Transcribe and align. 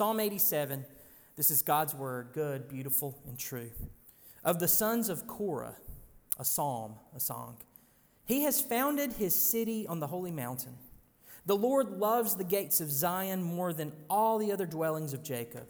Psalm 0.00 0.18
87. 0.18 0.86
This 1.36 1.50
is 1.50 1.60
God's 1.60 1.94
word, 1.94 2.30
good, 2.32 2.70
beautiful, 2.70 3.18
and 3.26 3.38
true. 3.38 3.68
Of 4.42 4.58
the 4.58 4.66
sons 4.66 5.10
of 5.10 5.26
Korah, 5.26 5.76
a 6.38 6.44
psalm, 6.46 6.94
a 7.14 7.20
song. 7.20 7.58
He 8.24 8.44
has 8.44 8.62
founded 8.62 9.12
his 9.12 9.34
city 9.34 9.86
on 9.86 10.00
the 10.00 10.06
holy 10.06 10.30
mountain. 10.30 10.78
The 11.44 11.54
Lord 11.54 11.98
loves 11.98 12.34
the 12.34 12.44
gates 12.44 12.80
of 12.80 12.90
Zion 12.90 13.42
more 13.42 13.74
than 13.74 13.92
all 14.08 14.38
the 14.38 14.52
other 14.52 14.64
dwellings 14.64 15.12
of 15.12 15.22
Jacob. 15.22 15.66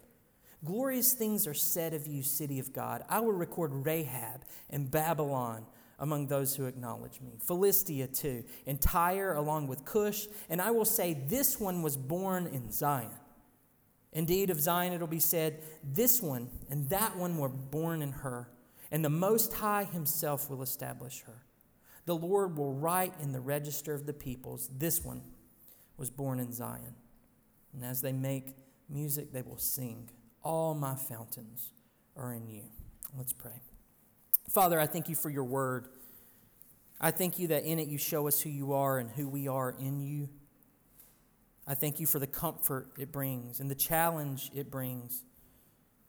Glorious 0.65 1.12
things 1.12 1.49
are 1.49 1.53
said 1.53 1.93
of 1.93 2.07
you, 2.07 2.23
city 2.23 2.61
of 2.61 2.73
God. 2.73 3.03
I 3.09 3.19
will 3.19 3.33
record 3.33 3.85
Rahab 3.85 4.45
and 4.71 4.93
Babylon 4.93 5.67
among 5.99 6.29
those 6.29 6.55
who 6.55 6.67
acknowledge 6.67 7.21
me. 7.21 7.33
Philistia 7.43 8.07
too, 8.07 8.45
and 8.65 8.81
Tyre 8.81 9.35
along 9.35 9.67
with 9.67 9.85
Cush. 9.85 10.29
And 10.49 10.62
I 10.62 10.71
will 10.71 10.85
say, 10.85 11.15
This 11.15 11.59
one 11.59 11.83
was 11.83 11.97
born 11.97 12.47
in 12.47 12.71
Zion. 12.71 13.11
Indeed, 14.13 14.51
of 14.51 14.61
Zion 14.61 14.93
it'll 14.93 15.07
be 15.07 15.21
said, 15.21 15.63
This 15.85 16.21
one 16.21 16.51
and 16.68 16.89
that 16.91 17.17
one 17.17 17.39
were 17.39 17.49
born 17.49 18.03
in 18.03 18.13
her, 18.13 18.49
and 18.91 19.05
the 19.05 19.11
Most 19.11 19.55
High 19.55 19.85
Himself 19.85 20.51
will 20.51 20.63
establish 20.63 21.23
her. 21.23 21.45
The 22.07 22.17
Lord 22.17 22.57
will 22.57 22.73
write 22.73 23.15
in 23.21 23.32
the 23.32 23.41
register 23.41 23.95
of 23.95 24.07
the 24.07 24.13
peoples, 24.13 24.68
This 24.73 25.04
one 25.04 25.23
was 25.96 26.11
born 26.11 26.41
in 26.41 26.53
Zion. 26.53 26.95
And 27.73 27.85
as 27.85 28.01
they 28.01 28.13
make 28.13 28.57
music, 28.89 29.32
they 29.32 29.43
will 29.43 29.59
sing, 29.59 30.11
All 30.43 30.75
my 30.75 30.96
fountains 30.96 31.71
are 32.17 32.33
in 32.33 32.48
you. 32.48 32.62
Let's 33.17 33.33
pray. 33.33 33.62
Father, 34.48 34.81
I 34.81 34.87
thank 34.87 35.09
you 35.09 35.15
for 35.15 35.31
your 35.31 35.45
word. 35.45 35.87
I 37.01 37.12
thank 37.12 37.39
you 37.39 37.48
that 37.48 37.65
in 37.65 37.79
it 37.79 37.89
you 37.89 37.98
show 37.98 38.27
us 38.27 38.41
who 38.41 38.51
you 38.51 38.73
are 38.73 38.98
and 38.98 39.11
who 39.11 39.29
we 39.29 39.47
are 39.47 39.70
in 39.79 40.01
you. 40.01 40.29
I 41.70 41.75
thank 41.75 42.01
you 42.01 42.06
for 42.06 42.19
the 42.19 42.27
comfort 42.27 42.89
it 42.98 43.12
brings 43.12 43.61
and 43.61 43.70
the 43.70 43.77
challenge 43.77 44.51
it 44.53 44.73
brings, 44.73 45.23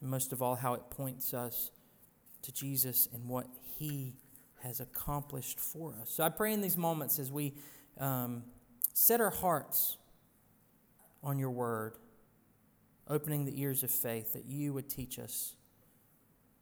and 0.02 0.10
most 0.10 0.34
of 0.34 0.42
all, 0.42 0.56
how 0.56 0.74
it 0.74 0.82
points 0.90 1.36
us 1.36 1.70
to 2.42 2.52
Jesus 2.52 3.08
and 3.14 3.30
what 3.30 3.46
he 3.78 4.16
has 4.64 4.80
accomplished 4.80 5.60
for 5.60 5.94
us. 6.02 6.10
So 6.10 6.24
I 6.24 6.30
pray 6.30 6.54
in 6.54 6.62
these 6.62 6.78
moments 6.78 7.20
as 7.20 7.32
we 7.32 7.54
um, 8.00 8.42
set 8.94 9.22
our 9.22 9.30
hearts 9.30 9.98
on 11.22 11.38
your 11.38 11.52
word, 11.52 11.94
opening 13.08 13.46
the 13.46 13.62
ears 13.62 13.84
of 13.84 13.92
faith, 13.92 14.34
that 14.34 14.46
you 14.46 14.74
would 14.74 14.90
teach 14.90 15.20
us. 15.20 15.56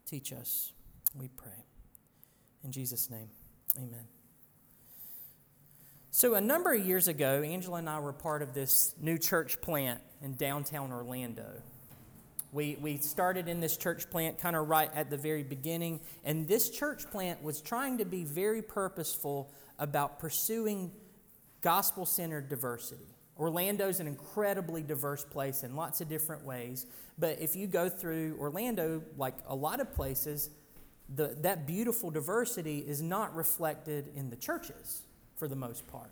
Teach 0.04 0.30
us, 0.30 0.74
we 1.14 1.28
pray. 1.28 1.64
In 2.64 2.70
Jesus' 2.70 3.08
name, 3.08 3.30
amen. 3.78 4.19
So, 6.12 6.34
a 6.34 6.40
number 6.40 6.72
of 6.74 6.84
years 6.84 7.06
ago, 7.06 7.40
Angela 7.40 7.78
and 7.78 7.88
I 7.88 8.00
were 8.00 8.12
part 8.12 8.42
of 8.42 8.52
this 8.52 8.96
new 9.00 9.16
church 9.16 9.60
plant 9.60 10.00
in 10.20 10.34
downtown 10.34 10.90
Orlando. 10.90 11.62
We, 12.50 12.76
we 12.80 12.96
started 12.96 13.46
in 13.46 13.60
this 13.60 13.76
church 13.76 14.10
plant 14.10 14.36
kind 14.36 14.56
of 14.56 14.68
right 14.68 14.90
at 14.92 15.08
the 15.08 15.16
very 15.16 15.44
beginning, 15.44 16.00
and 16.24 16.48
this 16.48 16.68
church 16.68 17.08
plant 17.12 17.44
was 17.44 17.60
trying 17.60 17.98
to 17.98 18.04
be 18.04 18.24
very 18.24 18.60
purposeful 18.60 19.52
about 19.78 20.18
pursuing 20.18 20.90
gospel 21.60 22.04
centered 22.04 22.48
diversity. 22.48 23.06
Orlando's 23.38 24.00
an 24.00 24.08
incredibly 24.08 24.82
diverse 24.82 25.22
place 25.22 25.62
in 25.62 25.76
lots 25.76 26.00
of 26.00 26.08
different 26.08 26.44
ways, 26.44 26.86
but 27.20 27.40
if 27.40 27.54
you 27.54 27.68
go 27.68 27.88
through 27.88 28.36
Orlando, 28.40 29.00
like 29.16 29.36
a 29.46 29.54
lot 29.54 29.78
of 29.78 29.94
places, 29.94 30.50
the, 31.14 31.36
that 31.42 31.68
beautiful 31.68 32.10
diversity 32.10 32.80
is 32.80 33.00
not 33.00 33.32
reflected 33.36 34.10
in 34.16 34.28
the 34.28 34.36
churches 34.36 35.02
for 35.40 35.48
the 35.48 35.56
most 35.56 35.88
part. 35.88 36.10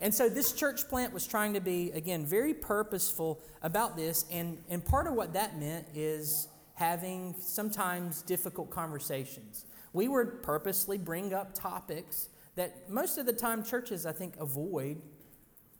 And 0.00 0.14
so 0.14 0.28
this 0.28 0.52
church 0.52 0.88
plant 0.88 1.12
was 1.12 1.26
trying 1.26 1.54
to 1.54 1.60
be, 1.60 1.90
again, 1.90 2.24
very 2.24 2.54
purposeful 2.54 3.42
about 3.62 3.96
this. 3.96 4.24
And, 4.30 4.58
and 4.70 4.82
part 4.82 5.08
of 5.08 5.14
what 5.14 5.32
that 5.32 5.58
meant 5.58 5.86
is 5.94 6.46
having 6.74 7.34
sometimes 7.40 8.22
difficult 8.22 8.70
conversations. 8.70 9.66
We 9.92 10.06
would 10.06 10.42
purposely 10.44 10.96
bring 10.96 11.34
up 11.34 11.52
topics 11.52 12.28
that 12.54 12.88
most 12.88 13.18
of 13.18 13.26
the 13.26 13.32
time 13.32 13.64
churches, 13.64 14.06
I 14.06 14.12
think, 14.12 14.36
avoid 14.38 15.02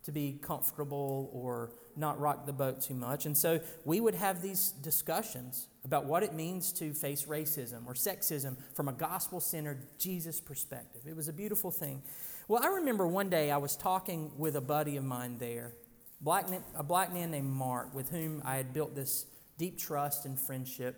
to 0.02 0.10
be 0.10 0.40
comfortable 0.42 1.30
or 1.32 1.70
not 1.96 2.18
rock 2.18 2.46
the 2.46 2.52
boat 2.52 2.80
too 2.80 2.94
much. 2.94 3.26
And 3.26 3.36
so 3.36 3.60
we 3.84 4.00
would 4.00 4.14
have 4.14 4.42
these 4.42 4.70
discussions 4.70 5.68
about 5.84 6.06
what 6.06 6.22
it 6.22 6.34
means 6.34 6.72
to 6.74 6.92
face 6.92 7.24
racism 7.24 7.86
or 7.86 7.94
sexism 7.94 8.56
from 8.74 8.88
a 8.88 8.92
gospel 8.92 9.40
centered 9.40 9.86
Jesus 9.98 10.40
perspective. 10.40 11.02
It 11.06 11.14
was 11.14 11.28
a 11.28 11.32
beautiful 11.32 11.70
thing. 11.70 12.02
Well, 12.48 12.62
I 12.64 12.68
remember 12.68 13.06
one 13.06 13.28
day 13.28 13.50
I 13.50 13.58
was 13.58 13.76
talking 13.76 14.32
with 14.38 14.56
a 14.56 14.62
buddy 14.62 14.96
of 14.96 15.04
mine 15.04 15.36
there, 15.36 15.74
black, 16.22 16.46
a 16.74 16.82
black 16.82 17.12
man 17.12 17.30
named 17.30 17.50
Mark, 17.50 17.94
with 17.94 18.08
whom 18.08 18.40
I 18.42 18.56
had 18.56 18.72
built 18.72 18.94
this 18.94 19.26
deep 19.58 19.78
trust 19.78 20.24
and 20.24 20.40
friendship. 20.40 20.96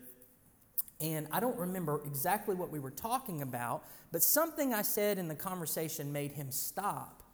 And 1.01 1.27
I 1.33 1.41
don't 1.41 1.59
remember 1.59 2.03
exactly 2.07 2.55
what 2.55 2.71
we 2.71 2.79
were 2.79 2.93
talking 2.93 3.43
about, 3.43 3.83
but 4.13 4.23
something 4.23 4.73
I 4.73 4.83
said 4.83 5.19
in 5.19 5.27
the 5.27 5.35
conversation 5.35 6.13
made 6.13 6.31
him 6.31 6.53
stop. 6.53 7.25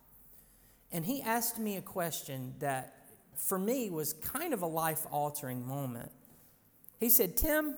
And 0.91 1.05
he 1.05 1.21
asked 1.21 1.59
me 1.59 1.77
a 1.77 1.83
question 1.83 2.55
that, 2.61 2.95
for 3.37 3.59
me, 3.59 3.91
was 3.91 4.15
kind 4.15 4.55
of 4.55 4.63
a 4.63 4.67
life 4.67 5.05
altering 5.11 5.67
moment. 5.67 6.11
He 7.01 7.11
said, 7.11 7.37
Tim, 7.37 7.75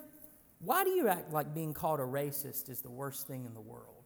why 0.60 0.84
do 0.84 0.90
you 0.90 1.08
act 1.08 1.32
like 1.32 1.52
being 1.52 1.74
called 1.74 1.98
a 1.98 2.04
racist 2.04 2.68
is 2.68 2.80
the 2.80 2.92
worst 2.92 3.26
thing 3.26 3.44
in 3.44 3.54
the 3.54 3.60
world? 3.60 3.97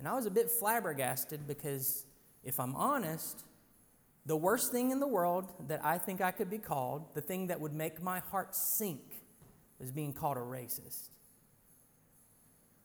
And 0.00 0.08
I 0.08 0.14
was 0.14 0.24
a 0.24 0.30
bit 0.30 0.50
flabbergasted 0.50 1.46
because, 1.46 2.06
if 2.42 2.58
I'm 2.58 2.74
honest, 2.74 3.44
the 4.24 4.36
worst 4.36 4.72
thing 4.72 4.90
in 4.90 4.98
the 4.98 5.06
world 5.06 5.52
that 5.68 5.84
I 5.84 5.98
think 5.98 6.22
I 6.22 6.30
could 6.30 6.48
be 6.48 6.56
called, 6.56 7.14
the 7.14 7.20
thing 7.20 7.48
that 7.48 7.60
would 7.60 7.74
make 7.74 8.02
my 8.02 8.20
heart 8.20 8.54
sink, 8.54 9.22
was 9.78 9.92
being 9.92 10.14
called 10.14 10.38
a 10.38 10.40
racist. 10.40 11.10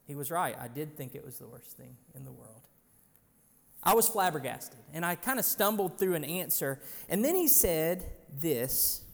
He 0.06 0.14
was 0.14 0.30
right. 0.30 0.58
I 0.60 0.68
did 0.68 0.98
think 0.98 1.16
it 1.16 1.26
was 1.26 1.40
the 1.40 1.48
worst 1.48 1.72
thing 1.78 1.96
in 2.14 2.26
the 2.26 2.32
world. 2.34 2.68
I 3.82 3.94
was 3.94 4.10
flabbergasted, 4.10 4.80
and 4.94 5.06
I 5.06 5.16
kind 5.16 5.40
of 5.40 5.46
stumbled 5.46 5.98
through 5.98 6.16
an 6.16 6.26
answer. 6.26 6.82
And 7.08 7.24
then 7.24 7.36
he 7.36 7.48
said 7.48 8.04
this 8.42 9.06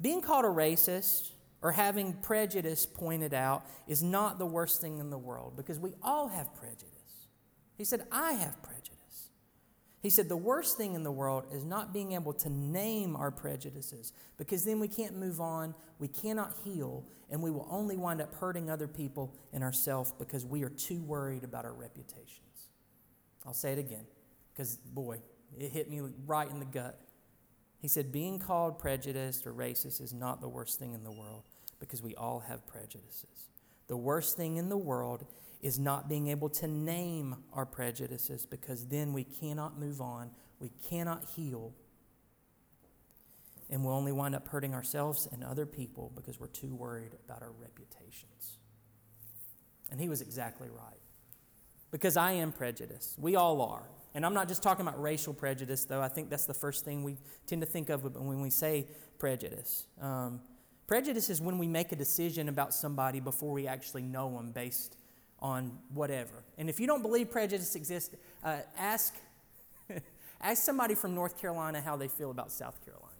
Being 0.00 0.22
called 0.22 0.46
a 0.46 0.48
racist 0.48 1.32
or 1.62 1.72
having 1.72 2.12
prejudice 2.14 2.86
pointed 2.86 3.34
out 3.34 3.64
is 3.86 4.02
not 4.02 4.38
the 4.38 4.46
worst 4.46 4.80
thing 4.80 4.98
in 4.98 5.10
the 5.10 5.18
world 5.18 5.56
because 5.56 5.78
we 5.78 5.92
all 6.02 6.28
have 6.28 6.54
prejudice. 6.54 7.28
He 7.76 7.84
said, 7.84 8.04
I 8.10 8.32
have 8.32 8.62
prejudice. 8.62 9.30
He 10.00 10.10
said, 10.10 10.28
the 10.28 10.36
worst 10.36 10.76
thing 10.76 10.94
in 10.94 11.02
the 11.02 11.10
world 11.10 11.44
is 11.52 11.64
not 11.64 11.92
being 11.92 12.12
able 12.12 12.32
to 12.34 12.48
name 12.48 13.16
our 13.16 13.30
prejudices 13.30 14.12
because 14.36 14.64
then 14.64 14.78
we 14.78 14.88
can't 14.88 15.16
move 15.16 15.40
on, 15.40 15.74
we 15.98 16.06
cannot 16.06 16.54
heal, 16.64 17.04
and 17.30 17.42
we 17.42 17.50
will 17.50 17.66
only 17.70 17.96
wind 17.96 18.20
up 18.20 18.32
hurting 18.34 18.70
other 18.70 18.86
people 18.86 19.34
and 19.52 19.64
ourselves 19.64 20.12
because 20.18 20.46
we 20.46 20.62
are 20.62 20.70
too 20.70 21.02
worried 21.02 21.42
about 21.42 21.64
our 21.64 21.72
reputations. 21.72 22.70
I'll 23.44 23.52
say 23.52 23.72
it 23.72 23.78
again 23.78 24.06
because, 24.52 24.76
boy, 24.76 25.20
it 25.58 25.72
hit 25.72 25.90
me 25.90 26.02
right 26.26 26.48
in 26.48 26.58
the 26.60 26.64
gut. 26.64 26.98
He 27.80 27.88
said, 27.88 28.10
being 28.10 28.38
called 28.38 28.78
prejudiced 28.78 29.46
or 29.46 29.52
racist 29.52 30.00
is 30.00 30.12
not 30.12 30.40
the 30.40 30.48
worst 30.48 30.78
thing 30.78 30.94
in 30.94 31.04
the 31.04 31.12
world 31.12 31.44
because 31.78 32.02
we 32.02 32.14
all 32.16 32.40
have 32.40 32.66
prejudices. 32.66 33.48
The 33.86 33.96
worst 33.96 34.36
thing 34.36 34.56
in 34.56 34.68
the 34.68 34.76
world 34.76 35.24
is 35.62 35.78
not 35.78 36.08
being 36.08 36.28
able 36.28 36.48
to 36.48 36.66
name 36.66 37.36
our 37.52 37.66
prejudices 37.66 38.46
because 38.46 38.86
then 38.86 39.12
we 39.12 39.24
cannot 39.24 39.78
move 39.78 40.00
on, 40.00 40.30
we 40.60 40.70
cannot 40.88 41.24
heal, 41.36 41.72
and 43.70 43.84
we'll 43.84 43.94
only 43.94 44.12
wind 44.12 44.34
up 44.34 44.48
hurting 44.48 44.74
ourselves 44.74 45.28
and 45.30 45.44
other 45.44 45.66
people 45.66 46.12
because 46.14 46.40
we're 46.40 46.46
too 46.46 46.74
worried 46.74 47.12
about 47.24 47.42
our 47.42 47.52
reputations. 47.52 48.58
And 49.90 50.00
he 50.00 50.08
was 50.08 50.20
exactly 50.20 50.68
right. 50.68 51.00
Because 51.90 52.16
I 52.16 52.32
am 52.32 52.52
prejudiced. 52.52 53.18
We 53.18 53.36
all 53.36 53.62
are. 53.62 53.88
And 54.18 54.26
I'm 54.26 54.34
not 54.34 54.48
just 54.48 54.64
talking 54.64 54.84
about 54.84 55.00
racial 55.00 55.32
prejudice, 55.32 55.84
though. 55.84 56.02
I 56.02 56.08
think 56.08 56.28
that's 56.28 56.44
the 56.44 56.52
first 56.52 56.84
thing 56.84 57.04
we 57.04 57.18
tend 57.46 57.62
to 57.62 57.68
think 57.68 57.88
of 57.88 58.02
when 58.16 58.40
we 58.40 58.50
say 58.50 58.88
prejudice. 59.16 59.86
Um, 60.02 60.40
prejudice 60.88 61.30
is 61.30 61.40
when 61.40 61.56
we 61.56 61.68
make 61.68 61.92
a 61.92 61.94
decision 61.94 62.48
about 62.48 62.74
somebody 62.74 63.20
before 63.20 63.52
we 63.52 63.68
actually 63.68 64.02
know 64.02 64.36
them 64.36 64.50
based 64.50 64.96
on 65.38 65.78
whatever. 65.94 66.42
And 66.58 66.68
if 66.68 66.80
you 66.80 66.88
don't 66.88 67.00
believe 67.00 67.30
prejudice 67.30 67.76
exists, 67.76 68.12
uh, 68.42 68.56
ask, 68.76 69.14
ask 70.40 70.64
somebody 70.64 70.96
from 70.96 71.14
North 71.14 71.38
Carolina 71.40 71.80
how 71.80 71.94
they 71.94 72.08
feel 72.08 72.32
about 72.32 72.50
South 72.50 72.84
Carolina. 72.84 73.14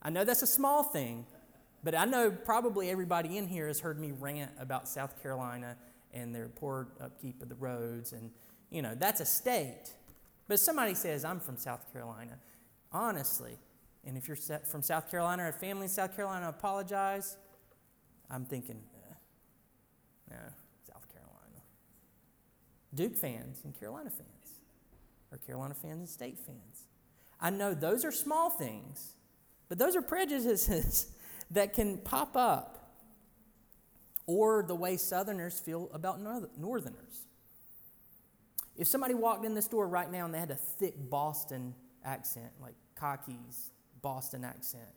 I 0.00 0.10
know 0.10 0.22
that's 0.22 0.42
a 0.42 0.46
small 0.46 0.84
thing, 0.84 1.26
but 1.82 1.96
I 1.96 2.04
know 2.04 2.30
probably 2.30 2.90
everybody 2.90 3.38
in 3.38 3.48
here 3.48 3.66
has 3.66 3.80
heard 3.80 3.98
me 3.98 4.12
rant 4.12 4.52
about 4.56 4.88
South 4.88 5.20
Carolina 5.20 5.76
and 6.12 6.32
their 6.32 6.46
poor 6.46 6.86
upkeep 7.00 7.42
of 7.42 7.48
the 7.48 7.56
roads 7.56 8.12
and 8.12 8.30
you 8.70 8.82
know, 8.82 8.94
that's 8.94 9.20
a 9.20 9.26
state. 9.26 9.92
But 10.48 10.58
somebody 10.58 10.94
says, 10.94 11.24
I'm 11.24 11.40
from 11.40 11.56
South 11.56 11.92
Carolina. 11.92 12.38
Honestly, 12.92 13.58
and 14.04 14.16
if 14.16 14.28
you're 14.28 14.36
from 14.36 14.82
South 14.82 15.10
Carolina 15.10 15.44
or 15.44 15.48
a 15.48 15.52
family 15.52 15.84
in 15.84 15.88
South 15.88 16.16
Carolina, 16.16 16.48
apologize. 16.48 17.36
I'm 18.30 18.44
thinking, 18.44 18.80
eh, 18.94 19.14
no, 20.30 20.36
South 20.86 21.06
Carolina. 21.12 21.62
Duke 22.94 23.16
fans 23.16 23.60
and 23.64 23.78
Carolina 23.78 24.10
fans, 24.10 24.60
or 25.30 25.38
Carolina 25.38 25.74
fans 25.74 25.98
and 25.98 26.08
state 26.08 26.38
fans. 26.38 26.86
I 27.40 27.50
know 27.50 27.74
those 27.74 28.04
are 28.04 28.12
small 28.12 28.50
things, 28.50 29.14
but 29.68 29.78
those 29.78 29.96
are 29.96 30.02
prejudices 30.02 31.10
that 31.50 31.74
can 31.74 31.98
pop 31.98 32.36
up. 32.36 32.76
Or 34.26 34.62
the 34.66 34.76
way 34.76 34.96
Southerners 34.96 35.58
feel 35.58 35.90
about 35.92 36.20
Northerners. 36.56 37.26
If 38.80 38.88
somebody 38.88 39.12
walked 39.12 39.44
in 39.44 39.54
this 39.54 39.68
door 39.68 39.86
right 39.86 40.10
now 40.10 40.24
and 40.24 40.32
they 40.32 40.38
had 40.38 40.50
a 40.50 40.56
thick 40.56 40.94
Boston 41.10 41.74
accent, 42.02 42.46
like 42.62 42.72
Cocky's 42.94 43.72
Boston 44.00 44.42
accent, 44.42 44.88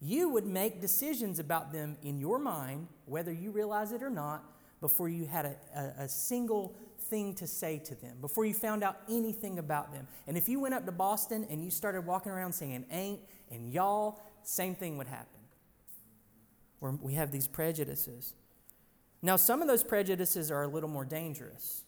you 0.00 0.30
would 0.30 0.46
make 0.46 0.80
decisions 0.80 1.38
about 1.38 1.74
them 1.74 1.98
in 2.02 2.18
your 2.18 2.38
mind, 2.38 2.88
whether 3.04 3.30
you 3.30 3.50
realize 3.50 3.92
it 3.92 4.02
or 4.02 4.08
not, 4.08 4.42
before 4.80 5.10
you 5.10 5.26
had 5.26 5.44
a, 5.44 5.56
a, 5.76 6.04
a, 6.04 6.08
single 6.08 6.74
thing 6.98 7.34
to 7.34 7.46
say 7.46 7.78
to 7.84 7.94
them, 7.94 8.16
before 8.22 8.46
you 8.46 8.54
found 8.54 8.82
out 8.82 8.96
anything 9.10 9.58
about 9.58 9.92
them. 9.92 10.08
And 10.26 10.38
if 10.38 10.48
you 10.48 10.58
went 10.58 10.72
up 10.72 10.86
to 10.86 10.92
Boston 10.92 11.46
and 11.50 11.62
you 11.62 11.70
started 11.70 12.06
walking 12.06 12.32
around 12.32 12.54
saying 12.54 12.86
ain't 12.90 13.20
and 13.50 13.70
y'all, 13.70 14.22
same 14.42 14.74
thing 14.74 14.96
would 14.96 15.06
happen. 15.06 15.40
Where 16.78 16.92
we 16.92 17.12
have 17.12 17.30
these 17.30 17.46
prejudices. 17.46 18.32
Now, 19.20 19.36
some 19.36 19.60
of 19.60 19.68
those 19.68 19.84
prejudices 19.84 20.50
are 20.50 20.62
a 20.62 20.68
little 20.68 20.88
more 20.88 21.04
dangerous. 21.04 21.84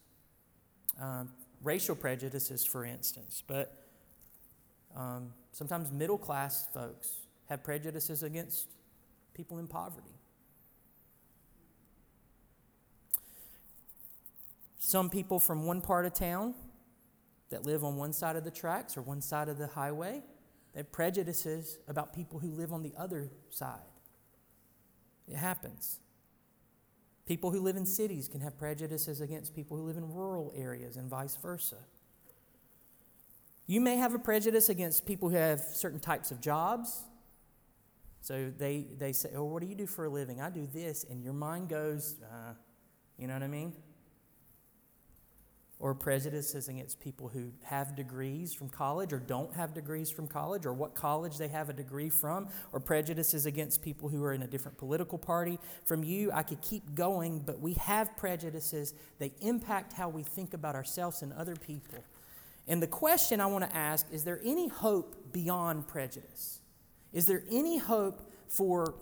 Um, 1.01 1.29
racial 1.61 1.95
prejudices, 1.95 2.65
for 2.65 2.85
instance, 2.85 3.43
but 3.45 3.85
um, 4.95 5.33
sometimes 5.51 5.91
middle 5.91 6.17
class 6.17 6.67
folks 6.73 7.27
have 7.49 7.63
prejudices 7.63 8.23
against 8.23 8.67
people 9.33 9.57
in 9.57 9.67
poverty. 9.67 10.15
Some 14.79 15.09
people 15.09 15.39
from 15.39 15.65
one 15.65 15.81
part 15.81 16.05
of 16.05 16.13
town 16.13 16.53
that 17.49 17.65
live 17.65 17.83
on 17.83 17.97
one 17.97 18.13
side 18.13 18.35
of 18.35 18.43
the 18.43 18.51
tracks 18.51 18.95
or 18.95 19.01
one 19.01 19.21
side 19.21 19.49
of 19.49 19.57
the 19.57 19.67
highway, 19.67 20.21
they 20.73 20.79
have 20.79 20.91
prejudices 20.91 21.79
about 21.87 22.13
people 22.13 22.39
who 22.39 22.51
live 22.51 22.71
on 22.71 22.83
the 22.83 22.93
other 22.97 23.31
side. 23.49 23.79
It 25.27 25.35
happens. 25.35 25.99
People 27.25 27.51
who 27.51 27.59
live 27.59 27.75
in 27.75 27.85
cities 27.85 28.27
can 28.27 28.41
have 28.41 28.57
prejudices 28.57 29.19
against 29.19 29.55
people 29.55 29.77
who 29.77 29.83
live 29.83 29.97
in 29.97 30.07
rural 30.07 30.53
areas 30.55 30.95
and 30.95 31.09
vice 31.09 31.35
versa. 31.35 31.77
You 33.65 33.81
may 33.81 33.95
have 33.95 34.13
a 34.13 34.19
prejudice 34.19 34.69
against 34.69 35.07
people 35.07 35.29
who 35.29 35.35
have 35.35 35.59
certain 35.59 35.99
types 35.99 36.29
of 36.29 36.39
jobs. 36.39 37.03
So 38.21 38.51
they, 38.55 38.85
they 38.97 39.11
say, 39.11 39.31
Oh, 39.35 39.45
what 39.45 39.61
do 39.61 39.67
you 39.67 39.75
do 39.75 39.87
for 39.87 40.05
a 40.05 40.09
living? 40.09 40.39
I 40.39 40.51
do 40.51 40.67
this. 40.71 41.03
And 41.09 41.23
your 41.23 41.33
mind 41.33 41.69
goes, 41.69 42.15
uh, 42.23 42.53
You 43.17 43.27
know 43.27 43.33
what 43.33 43.43
I 43.43 43.47
mean? 43.47 43.73
Or 45.79 45.93
prejudices 45.93 46.69
against 46.69 46.99
people 46.99 47.27
who 47.27 47.51
have 47.63 47.95
degrees 47.95 48.53
from 48.53 48.69
college 48.69 49.11
or 49.11 49.19
don't 49.19 49.53
have 49.53 49.73
degrees 49.73 50.09
from 50.09 50.27
college 50.27 50.65
or 50.65 50.73
what 50.73 50.95
college 50.95 51.37
they 51.37 51.49
have 51.49 51.69
a 51.69 51.73
degree 51.73 52.09
from 52.09 52.47
or 52.71 52.79
prejudices 52.79 53.45
against 53.45 53.81
people 53.81 54.07
who 54.07 54.23
are 54.23 54.33
in 54.33 54.43
a 54.43 54.47
different 54.47 54.77
political 54.77 55.17
party. 55.17 55.59
From 55.83 56.03
you 56.03 56.31
i 56.31 56.43
could 56.43 56.61
keep 56.61 56.95
going 56.95 57.39
but 57.39 57.59
we 57.59 57.73
have 57.73 58.15
prejudices. 58.15 58.93
They 59.19 59.33
impact 59.41 59.93
how 59.93 60.09
we 60.09 60.23
think 60.23 60.53
about 60.53 60.75
ourselves 60.75 61.21
and 61.21 61.33
other 61.33 61.55
people. 61.55 62.03
And 62.67 62.81
the 62.81 62.87
question 62.87 63.41
i 63.41 63.45
want 63.45 63.69
to 63.69 63.75
ask 63.75 64.07
is 64.11 64.23
there 64.23 64.39
any 64.45 64.69
hope 64.69 65.33
beyond 65.33 65.87
prejudice? 65.87 66.59
Is 67.11 67.27
there 67.27 67.43
any 67.51 67.77
hope 67.77 68.21
for 68.47 68.95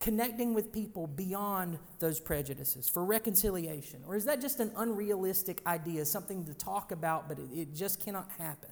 connecting 0.00 0.54
with 0.54 0.72
people 0.72 1.06
beyond 1.06 1.78
those 1.98 2.20
prejudices 2.20 2.88
for 2.88 3.04
reconciliation? 3.04 4.02
Or 4.06 4.16
is 4.16 4.24
that 4.24 4.40
just 4.40 4.60
an 4.60 4.72
unrealistic 4.76 5.60
idea, 5.66 6.04
something 6.04 6.44
to 6.46 6.54
talk 6.54 6.92
about, 6.92 7.28
but 7.28 7.38
it, 7.38 7.48
it 7.52 7.74
just 7.74 8.00
cannot 8.00 8.30
happen? 8.38 8.70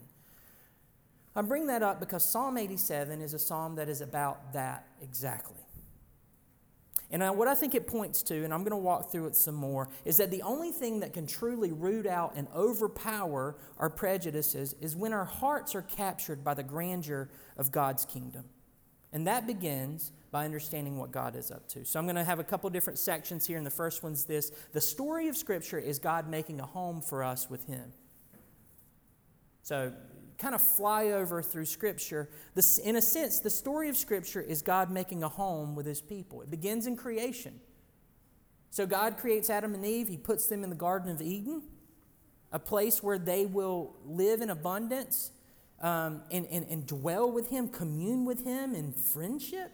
I 1.34 1.42
bring 1.42 1.66
that 1.68 1.82
up 1.82 1.98
because 1.98 2.24
Psalm 2.24 2.58
87 2.58 3.22
is 3.22 3.32
a 3.32 3.38
psalm 3.38 3.76
that 3.76 3.88
is 3.88 4.00
about 4.00 4.52
that 4.52 4.86
exactly. 5.00 5.62
And 7.12 7.36
what 7.36 7.46
I 7.46 7.54
think 7.54 7.74
it 7.74 7.86
points 7.86 8.22
to, 8.24 8.42
and 8.42 8.54
I'm 8.54 8.60
going 8.60 8.70
to 8.70 8.76
walk 8.76 9.12
through 9.12 9.26
it 9.26 9.36
some 9.36 9.54
more, 9.54 9.90
is 10.06 10.16
that 10.16 10.30
the 10.30 10.40
only 10.40 10.70
thing 10.70 11.00
that 11.00 11.12
can 11.12 11.26
truly 11.26 11.70
root 11.70 12.06
out 12.06 12.32
and 12.36 12.48
overpower 12.56 13.56
our 13.78 13.90
prejudices 13.90 14.74
is 14.80 14.96
when 14.96 15.12
our 15.12 15.26
hearts 15.26 15.74
are 15.74 15.82
captured 15.82 16.42
by 16.42 16.54
the 16.54 16.62
grandeur 16.62 17.28
of 17.58 17.70
God's 17.70 18.06
kingdom. 18.06 18.44
And 19.12 19.26
that 19.26 19.46
begins 19.46 20.12
by 20.30 20.46
understanding 20.46 20.96
what 20.96 21.12
God 21.12 21.36
is 21.36 21.50
up 21.50 21.68
to. 21.68 21.84
So 21.84 22.00
I'm 22.00 22.06
going 22.06 22.16
to 22.16 22.24
have 22.24 22.38
a 22.38 22.44
couple 22.44 22.68
different 22.70 22.98
sections 22.98 23.46
here, 23.46 23.58
and 23.58 23.66
the 23.66 23.70
first 23.70 24.02
one's 24.02 24.24
this 24.24 24.50
The 24.72 24.80
story 24.80 25.28
of 25.28 25.36
Scripture 25.36 25.78
is 25.78 25.98
God 25.98 26.28
making 26.28 26.60
a 26.60 26.66
home 26.66 27.02
for 27.02 27.22
us 27.22 27.50
with 27.50 27.66
Him. 27.66 27.92
So, 29.62 29.92
kind 30.38 30.54
of 30.56 30.62
fly 30.62 31.08
over 31.08 31.40
through 31.42 31.66
Scripture. 31.66 32.28
This, 32.54 32.78
in 32.78 32.96
a 32.96 33.02
sense, 33.02 33.38
the 33.40 33.50
story 33.50 33.88
of 33.88 33.96
Scripture 33.96 34.40
is 34.40 34.62
God 34.62 34.90
making 34.90 35.22
a 35.22 35.28
home 35.28 35.76
with 35.76 35.86
His 35.86 36.00
people. 36.00 36.40
It 36.40 36.50
begins 36.50 36.86
in 36.86 36.96
creation. 36.96 37.60
So, 38.70 38.86
God 38.86 39.18
creates 39.18 39.50
Adam 39.50 39.74
and 39.74 39.84
Eve, 39.84 40.08
He 40.08 40.16
puts 40.16 40.46
them 40.46 40.64
in 40.64 40.70
the 40.70 40.76
Garden 40.76 41.10
of 41.10 41.20
Eden, 41.20 41.62
a 42.50 42.58
place 42.58 43.02
where 43.02 43.18
they 43.18 43.44
will 43.44 43.94
live 44.06 44.40
in 44.40 44.48
abundance 44.48 45.30
um, 45.82 46.22
and, 46.30 46.46
and, 46.46 46.66
and 46.68 46.86
dwell 46.86 47.30
with 47.30 47.50
Him, 47.50 47.68
commune 47.68 48.24
with 48.24 48.44
Him 48.44 48.74
in 48.74 48.92
friendship. 48.92 49.70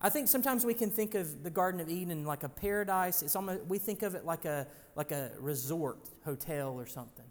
I 0.00 0.08
think 0.08 0.28
sometimes 0.28 0.64
we 0.64 0.74
can 0.74 0.90
think 0.90 1.14
of 1.14 1.42
the 1.42 1.50
Garden 1.50 1.80
of 1.80 1.88
Eden 1.88 2.24
like 2.24 2.42
a 2.42 2.48
paradise. 2.48 3.22
It's 3.22 3.36
almost 3.36 3.64
we 3.66 3.78
think 3.78 4.02
of 4.02 4.14
it 4.14 4.24
like 4.24 4.44
a 4.44 4.66
like 4.96 5.12
a 5.12 5.30
resort 5.38 5.98
hotel 6.24 6.74
or 6.78 6.86
something. 6.86 7.24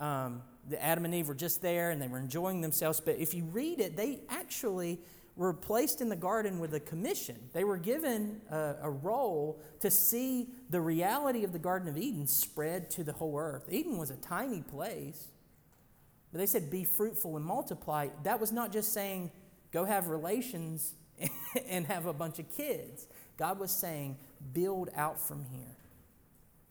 Um, 0.00 0.42
the 0.68 0.82
Adam 0.82 1.04
and 1.04 1.14
Eve 1.14 1.28
were 1.28 1.34
just 1.34 1.62
there 1.62 1.90
and 1.90 2.02
they 2.02 2.08
were 2.08 2.18
enjoying 2.18 2.60
themselves. 2.60 3.00
But 3.00 3.18
if 3.18 3.34
you 3.34 3.44
read 3.44 3.80
it, 3.80 3.96
they 3.96 4.20
actually 4.28 4.98
were 5.36 5.52
placed 5.52 6.00
in 6.00 6.08
the 6.08 6.16
garden 6.16 6.58
with 6.58 6.74
a 6.74 6.80
commission. 6.80 7.36
They 7.52 7.64
were 7.64 7.78
given 7.78 8.40
a, 8.50 8.74
a 8.82 8.90
role 8.90 9.60
to 9.80 9.90
see 9.90 10.48
the 10.70 10.80
reality 10.80 11.44
of 11.44 11.52
the 11.52 11.58
Garden 11.58 11.88
of 11.88 11.96
Eden 11.96 12.26
spread 12.26 12.90
to 12.90 13.04
the 13.04 13.12
whole 13.12 13.38
earth. 13.38 13.66
Eden 13.70 13.96
was 13.96 14.10
a 14.10 14.16
tiny 14.16 14.60
place, 14.60 15.28
but 16.32 16.38
they 16.38 16.46
said, 16.46 16.70
"Be 16.70 16.84
fruitful 16.84 17.36
and 17.36 17.44
multiply." 17.44 18.08
That 18.24 18.40
was 18.40 18.52
not 18.52 18.72
just 18.72 18.92
saying, 18.92 19.30
"Go 19.72 19.84
have 19.84 20.08
relations." 20.08 20.94
and 21.68 21.86
have 21.86 22.06
a 22.06 22.12
bunch 22.12 22.38
of 22.38 22.48
kids. 22.56 23.06
God 23.36 23.58
was 23.58 23.70
saying, 23.70 24.16
build 24.52 24.90
out 24.96 25.20
from 25.20 25.44
here. 25.44 25.76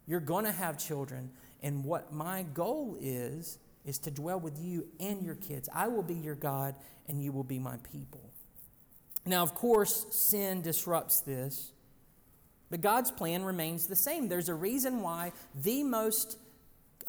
You're 0.07 0.19
going 0.19 0.45
to 0.45 0.51
have 0.51 0.77
children, 0.77 1.29
and 1.61 1.83
what 1.83 2.11
my 2.11 2.44
goal 2.53 2.97
is, 3.00 3.59
is 3.85 4.00
to 4.00 4.11
dwell 4.11 4.39
with 4.39 4.59
you 4.59 4.88
and 5.00 5.23
your 5.23 5.35
kids. 5.35 5.69
I 5.73 5.88
will 5.88 6.03
be 6.03 6.15
your 6.15 6.35
God, 6.35 6.75
and 7.07 7.23
you 7.23 7.31
will 7.31 7.44
be 7.44 7.59
my 7.59 7.78
people. 7.92 8.21
Now, 9.25 9.44
of 9.44 9.54
course, 9.54 10.07
sin 10.11 10.61
disrupts 10.61 11.21
this, 11.21 11.71
but 12.71 12.81
God's 12.81 13.11
plan 13.11 13.44
remains 13.44 13.87
the 13.87 13.95
same. 13.95 14.28
There's 14.28 14.49
a 14.49 14.54
reason 14.54 15.01
why 15.01 15.31
the 15.56 15.83
most 15.83 16.37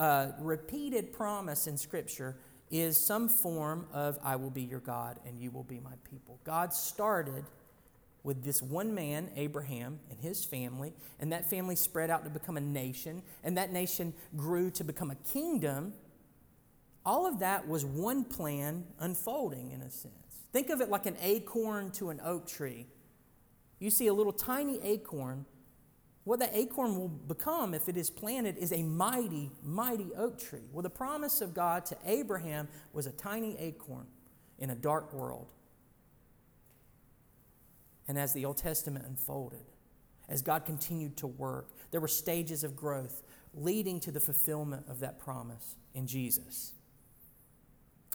uh, 0.00 0.32
repeated 0.40 1.12
promise 1.12 1.66
in 1.66 1.76
Scripture 1.76 2.34
is 2.70 2.96
some 2.96 3.28
form 3.28 3.86
of 3.92 4.18
I 4.24 4.36
will 4.36 4.50
be 4.50 4.62
your 4.62 4.80
God 4.80 5.20
and 5.26 5.38
you 5.38 5.50
will 5.50 5.62
be 5.62 5.78
my 5.78 5.92
people. 6.10 6.40
God 6.42 6.72
started 6.72 7.44
with 8.22 8.42
this 8.42 8.62
one 8.62 8.94
man, 8.94 9.30
Abraham, 9.36 10.00
and 10.10 10.18
his 10.18 10.44
family, 10.44 10.92
and 11.18 11.32
that 11.32 11.48
family 11.48 11.76
spread 11.76 12.10
out 12.10 12.24
to 12.24 12.30
become 12.30 12.56
a 12.56 12.60
nation, 12.60 13.22
and 13.42 13.56
that 13.56 13.72
nation 13.72 14.12
grew 14.36 14.70
to 14.72 14.84
become 14.84 15.10
a 15.10 15.14
kingdom. 15.14 15.94
All 17.04 17.26
of 17.26 17.38
that 17.38 17.66
was 17.66 17.84
one 17.84 18.24
plan 18.24 18.84
unfolding 18.98 19.70
in 19.70 19.80
a 19.80 19.90
sense. 19.90 20.14
Think 20.52 20.68
of 20.68 20.80
it 20.80 20.90
like 20.90 21.06
an 21.06 21.16
acorn 21.22 21.90
to 21.92 22.10
an 22.10 22.20
oak 22.22 22.46
tree. 22.46 22.86
You 23.78 23.90
see 23.90 24.08
a 24.08 24.12
little 24.12 24.32
tiny 24.34 24.78
acorn 24.82 25.46
what 26.24 26.38
the 26.38 26.56
acorn 26.56 26.98
will 26.98 27.08
become 27.08 27.74
if 27.74 27.88
it 27.88 27.96
is 27.96 28.10
planted 28.10 28.58
is 28.58 28.72
a 28.72 28.82
mighty, 28.82 29.50
mighty 29.64 30.10
oak 30.16 30.38
tree. 30.38 30.68
Well, 30.72 30.82
the 30.82 30.90
promise 30.90 31.40
of 31.40 31.54
God 31.54 31.86
to 31.86 31.96
Abraham 32.04 32.68
was 32.92 33.06
a 33.06 33.12
tiny 33.12 33.56
acorn 33.58 34.06
in 34.58 34.70
a 34.70 34.74
dark 34.74 35.12
world. 35.12 35.46
And 38.06 38.18
as 38.18 38.32
the 38.32 38.44
Old 38.44 38.58
Testament 38.58 39.06
unfolded, 39.06 39.64
as 40.28 40.42
God 40.42 40.64
continued 40.64 41.16
to 41.18 41.26
work, 41.26 41.70
there 41.90 42.00
were 42.00 42.08
stages 42.08 42.64
of 42.64 42.76
growth 42.76 43.22
leading 43.54 43.98
to 44.00 44.12
the 44.12 44.20
fulfillment 44.20 44.84
of 44.88 45.00
that 45.00 45.18
promise 45.18 45.76
in 45.94 46.06
Jesus. 46.06 46.72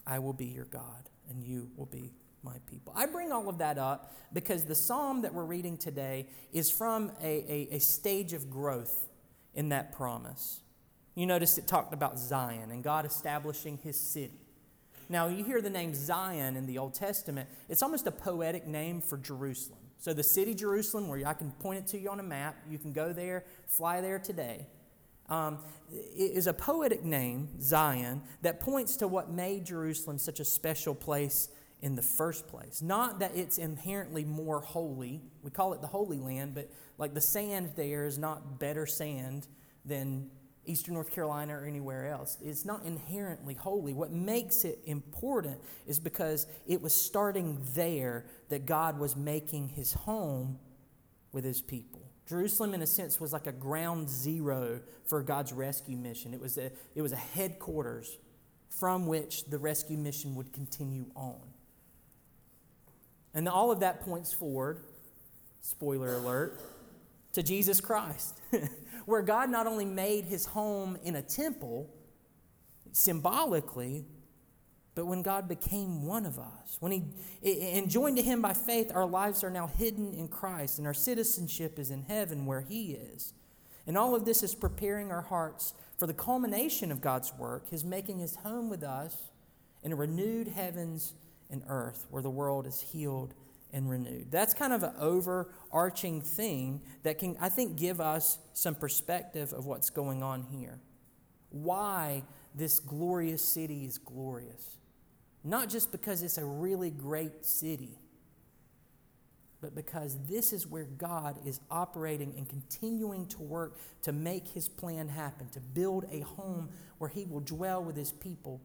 I 0.06 0.18
will 0.18 0.32
be 0.32 0.46
your 0.46 0.64
God, 0.66 1.08
and 1.28 1.42
you 1.42 1.70
will 1.76 1.86
be 1.86 2.12
my 2.46 2.56
people. 2.70 2.94
I 2.96 3.06
bring 3.06 3.32
all 3.32 3.48
of 3.48 3.58
that 3.58 3.78
up 3.78 4.14
because 4.32 4.64
the 4.64 4.74
psalm 4.74 5.22
that 5.22 5.34
we're 5.34 5.44
reading 5.44 5.76
today 5.76 6.28
is 6.52 6.70
from 6.70 7.12
a, 7.22 7.26
a, 7.26 7.76
a 7.76 7.78
stage 7.80 8.32
of 8.32 8.48
growth 8.48 9.08
in 9.54 9.70
that 9.70 9.92
promise. 9.92 10.60
You 11.16 11.26
notice 11.26 11.58
it 11.58 11.66
talked 11.66 11.92
about 11.92 12.18
Zion 12.18 12.70
and 12.70 12.84
God 12.84 13.04
establishing 13.06 13.78
his 13.82 13.98
city. 14.00 14.40
Now, 15.08 15.28
you 15.28 15.44
hear 15.44 15.60
the 15.60 15.70
name 15.70 15.94
Zion 15.94 16.56
in 16.56 16.66
the 16.66 16.78
Old 16.78 16.94
Testament, 16.94 17.48
it's 17.68 17.82
almost 17.82 18.06
a 18.06 18.12
poetic 18.12 18.66
name 18.66 19.00
for 19.00 19.18
Jerusalem. 19.18 19.80
So, 19.98 20.12
the 20.12 20.22
city 20.22 20.54
Jerusalem, 20.54 21.08
where 21.08 21.26
I 21.26 21.32
can 21.34 21.52
point 21.52 21.78
it 21.80 21.86
to 21.88 21.98
you 21.98 22.10
on 22.10 22.20
a 22.20 22.24
map, 22.24 22.56
you 22.70 22.78
can 22.78 22.92
go 22.92 23.12
there, 23.12 23.44
fly 23.66 24.00
there 24.00 24.18
today. 24.20 24.66
um, 25.28 25.58
is 26.16 26.46
a 26.46 26.52
poetic 26.52 27.04
name, 27.04 27.48
Zion, 27.60 28.22
that 28.42 28.60
points 28.60 28.96
to 28.98 29.08
what 29.08 29.30
made 29.30 29.64
Jerusalem 29.66 30.18
such 30.18 30.40
a 30.40 30.44
special 30.44 30.94
place 30.94 31.48
in 31.82 31.94
the 31.94 32.02
first 32.02 32.46
place. 32.48 32.80
Not 32.80 33.18
that 33.18 33.36
it's 33.36 33.58
inherently 33.58 34.24
more 34.24 34.60
holy. 34.60 35.20
We 35.42 35.50
call 35.50 35.72
it 35.74 35.80
the 35.80 35.86
Holy 35.86 36.18
Land, 36.18 36.54
but 36.54 36.70
like 36.98 37.14
the 37.14 37.20
sand 37.20 37.72
there 37.76 38.06
is 38.06 38.18
not 38.18 38.58
better 38.58 38.86
sand 38.86 39.46
than 39.84 40.30
Eastern 40.64 40.94
North 40.94 41.12
Carolina 41.12 41.54
or 41.54 41.64
anywhere 41.64 42.08
else. 42.08 42.38
It's 42.42 42.64
not 42.64 42.84
inherently 42.84 43.54
holy. 43.54 43.94
What 43.94 44.10
makes 44.10 44.64
it 44.64 44.80
important 44.86 45.60
is 45.86 46.00
because 46.00 46.46
it 46.66 46.82
was 46.82 46.94
starting 46.94 47.58
there 47.74 48.26
that 48.48 48.66
God 48.66 48.98
was 48.98 49.14
making 49.14 49.68
his 49.68 49.92
home 49.92 50.58
with 51.32 51.44
his 51.44 51.62
people. 51.62 52.02
Jerusalem, 52.26 52.74
in 52.74 52.82
a 52.82 52.86
sense, 52.86 53.20
was 53.20 53.32
like 53.32 53.46
a 53.46 53.52
ground 53.52 54.08
zero 54.08 54.80
for 55.04 55.22
God's 55.22 55.52
rescue 55.52 55.96
mission. 55.96 56.34
It 56.34 56.40
was 56.40 56.58
a, 56.58 56.72
it 56.96 57.02
was 57.02 57.12
a 57.12 57.16
headquarters 57.16 58.18
from 58.68 59.06
which 59.06 59.44
the 59.44 59.58
rescue 59.58 59.96
mission 59.96 60.34
would 60.34 60.52
continue 60.52 61.06
on. 61.14 61.40
And 63.36 63.50
all 63.50 63.70
of 63.70 63.80
that 63.80 64.00
points 64.00 64.32
forward, 64.32 64.80
spoiler 65.60 66.14
alert, 66.14 66.58
to 67.34 67.42
Jesus 67.42 67.82
Christ, 67.82 68.40
where 69.04 69.20
God 69.20 69.50
not 69.50 69.66
only 69.66 69.84
made 69.84 70.24
his 70.24 70.46
home 70.46 70.96
in 71.04 71.16
a 71.16 71.22
temple 71.22 71.90
symbolically, 72.92 74.06
but 74.94 75.04
when 75.04 75.20
God 75.20 75.48
became 75.48 76.06
one 76.06 76.24
of 76.24 76.38
us, 76.38 76.78
when 76.80 76.92
he 76.92 77.04
and 77.44 77.90
joined 77.90 78.16
to 78.16 78.22
him 78.22 78.40
by 78.40 78.54
faith, 78.54 78.90
our 78.94 79.04
lives 79.04 79.44
are 79.44 79.50
now 79.50 79.66
hidden 79.66 80.14
in 80.14 80.28
Christ, 80.28 80.78
and 80.78 80.86
our 80.86 80.94
citizenship 80.94 81.78
is 81.78 81.90
in 81.90 82.04
heaven 82.04 82.46
where 82.46 82.62
he 82.62 82.92
is. 82.92 83.34
And 83.86 83.98
all 83.98 84.14
of 84.14 84.24
this 84.24 84.42
is 84.42 84.54
preparing 84.54 85.12
our 85.12 85.20
hearts 85.20 85.74
for 85.98 86.06
the 86.06 86.14
culmination 86.14 86.90
of 86.90 87.02
God's 87.02 87.34
work, 87.34 87.68
his 87.68 87.84
making 87.84 88.18
his 88.18 88.36
home 88.36 88.70
with 88.70 88.82
us 88.82 89.28
in 89.82 89.92
a 89.92 89.96
renewed 89.96 90.48
heavens 90.48 91.12
and 91.50 91.62
earth 91.68 92.06
where 92.10 92.22
the 92.22 92.30
world 92.30 92.66
is 92.66 92.80
healed 92.80 93.34
and 93.72 93.90
renewed. 93.90 94.30
That's 94.30 94.54
kind 94.54 94.72
of 94.72 94.82
an 94.82 94.94
overarching 94.98 96.22
thing 96.22 96.80
that 97.02 97.18
can, 97.18 97.36
I 97.40 97.48
think, 97.48 97.76
give 97.76 98.00
us 98.00 98.38
some 98.52 98.74
perspective 98.74 99.52
of 99.52 99.66
what's 99.66 99.90
going 99.90 100.22
on 100.22 100.42
here. 100.42 100.78
Why 101.50 102.22
this 102.54 102.80
glorious 102.80 103.42
city 103.42 103.84
is 103.84 103.98
glorious. 103.98 104.78
Not 105.44 105.68
just 105.68 105.92
because 105.92 106.22
it's 106.22 106.38
a 106.38 106.44
really 106.44 106.90
great 106.90 107.44
city, 107.44 107.98
but 109.60 109.74
because 109.74 110.16
this 110.26 110.52
is 110.52 110.66
where 110.66 110.84
God 110.84 111.36
is 111.46 111.60
operating 111.70 112.34
and 112.36 112.48
continuing 112.48 113.26
to 113.26 113.42
work 113.42 113.78
to 114.02 114.12
make 114.12 114.48
his 114.48 114.68
plan 114.68 115.08
happen, 115.08 115.48
to 115.50 115.60
build 115.60 116.04
a 116.10 116.20
home 116.20 116.68
where 116.98 117.10
he 117.10 117.24
will 117.24 117.40
dwell 117.40 117.82
with 117.82 117.96
his 117.96 118.12
people 118.12 118.60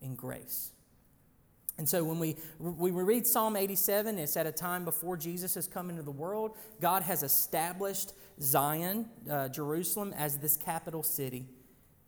in 0.00 0.14
grace. 0.14 0.72
And 1.78 1.88
so 1.88 2.02
when 2.02 2.18
we, 2.18 2.36
we 2.58 2.90
read 2.90 3.26
Psalm 3.26 3.54
87, 3.54 4.18
it's 4.18 4.36
at 4.36 4.46
a 4.46 4.52
time 4.52 4.84
before 4.84 5.16
Jesus 5.16 5.54
has 5.54 5.66
come 5.66 5.90
into 5.90 6.02
the 6.02 6.10
world. 6.10 6.56
God 6.80 7.02
has 7.02 7.22
established 7.22 8.12
Zion, 8.40 9.08
uh, 9.30 9.48
Jerusalem, 9.48 10.14
as 10.16 10.38
this 10.38 10.56
capital 10.56 11.02
city. 11.02 11.46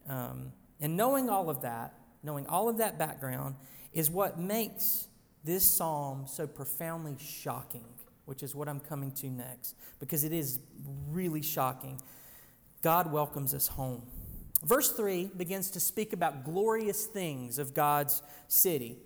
Um, 0.08 0.52
and 0.80 0.96
knowing 0.96 1.28
all 1.28 1.50
of 1.50 1.62
that, 1.62 1.94
knowing 2.22 2.46
all 2.46 2.68
of 2.68 2.78
that 2.78 2.98
background, 2.98 3.56
is 3.92 4.10
what 4.10 4.38
makes 4.38 5.08
this 5.44 5.64
psalm 5.64 6.24
so 6.26 6.46
profoundly 6.46 7.16
shocking, 7.18 7.84
which 8.24 8.42
is 8.42 8.54
what 8.54 8.68
I'm 8.68 8.80
coming 8.80 9.12
to 9.12 9.26
next, 9.26 9.74
because 10.00 10.24
it 10.24 10.32
is 10.32 10.60
really 11.10 11.42
shocking. 11.42 12.00
God 12.80 13.12
welcomes 13.12 13.52
us 13.52 13.68
home. 13.68 14.02
Verse 14.64 14.92
3 14.92 15.30
begins 15.36 15.70
to 15.72 15.80
speak 15.80 16.12
about 16.12 16.44
glorious 16.44 17.06
things 17.06 17.58
of 17.58 17.74
God's 17.74 18.22
city 18.48 18.98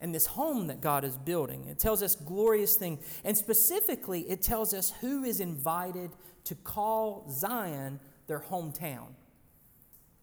and 0.00 0.14
this 0.14 0.26
home 0.26 0.66
that 0.68 0.80
God 0.80 1.04
is 1.04 1.16
building. 1.16 1.66
It 1.66 1.78
tells 1.78 2.02
us 2.02 2.14
glorious 2.14 2.76
things. 2.76 3.04
And 3.24 3.36
specifically, 3.36 4.22
it 4.22 4.42
tells 4.42 4.72
us 4.72 4.92
who 5.00 5.24
is 5.24 5.40
invited 5.40 6.10
to 6.44 6.54
call 6.54 7.26
Zion 7.30 8.00
their 8.26 8.40
hometown. 8.40 9.08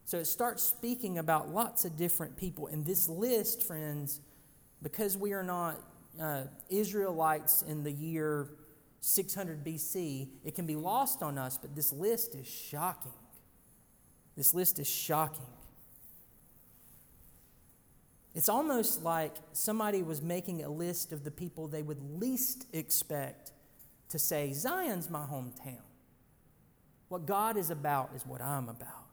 So 0.05 0.17
it 0.17 0.25
starts 0.25 0.63
speaking 0.63 1.17
about 1.17 1.49
lots 1.49 1.85
of 1.85 1.97
different 1.97 2.37
people. 2.37 2.67
And 2.67 2.85
this 2.85 3.09
list, 3.09 3.61
friends, 3.61 4.21
because 4.81 5.17
we 5.17 5.33
are 5.33 5.43
not 5.43 5.81
uh, 6.19 6.43
Israelites 6.69 7.61
in 7.61 7.83
the 7.83 7.91
year 7.91 8.47
600 9.01 9.63
BC, 9.63 10.29
it 10.43 10.55
can 10.55 10.65
be 10.65 10.75
lost 10.75 11.21
on 11.21 11.37
us, 11.37 11.57
but 11.57 11.75
this 11.75 11.91
list 11.93 12.35
is 12.35 12.47
shocking. 12.47 13.11
This 14.35 14.53
list 14.53 14.79
is 14.79 14.87
shocking. 14.87 15.45
It's 18.35 18.49
almost 18.49 19.03
like 19.03 19.35
somebody 19.53 20.03
was 20.03 20.21
making 20.21 20.63
a 20.63 20.69
list 20.69 21.11
of 21.11 21.23
the 21.23 21.31
people 21.31 21.67
they 21.67 21.81
would 21.81 22.01
least 22.19 22.67
expect 22.73 23.51
to 24.09 24.19
say, 24.19 24.53
Zion's 24.53 25.09
my 25.09 25.25
hometown. 25.25 25.81
What 27.09 27.25
God 27.25 27.57
is 27.57 27.69
about 27.69 28.11
is 28.15 28.25
what 28.25 28.41
I'm 28.41 28.69
about. 28.69 29.07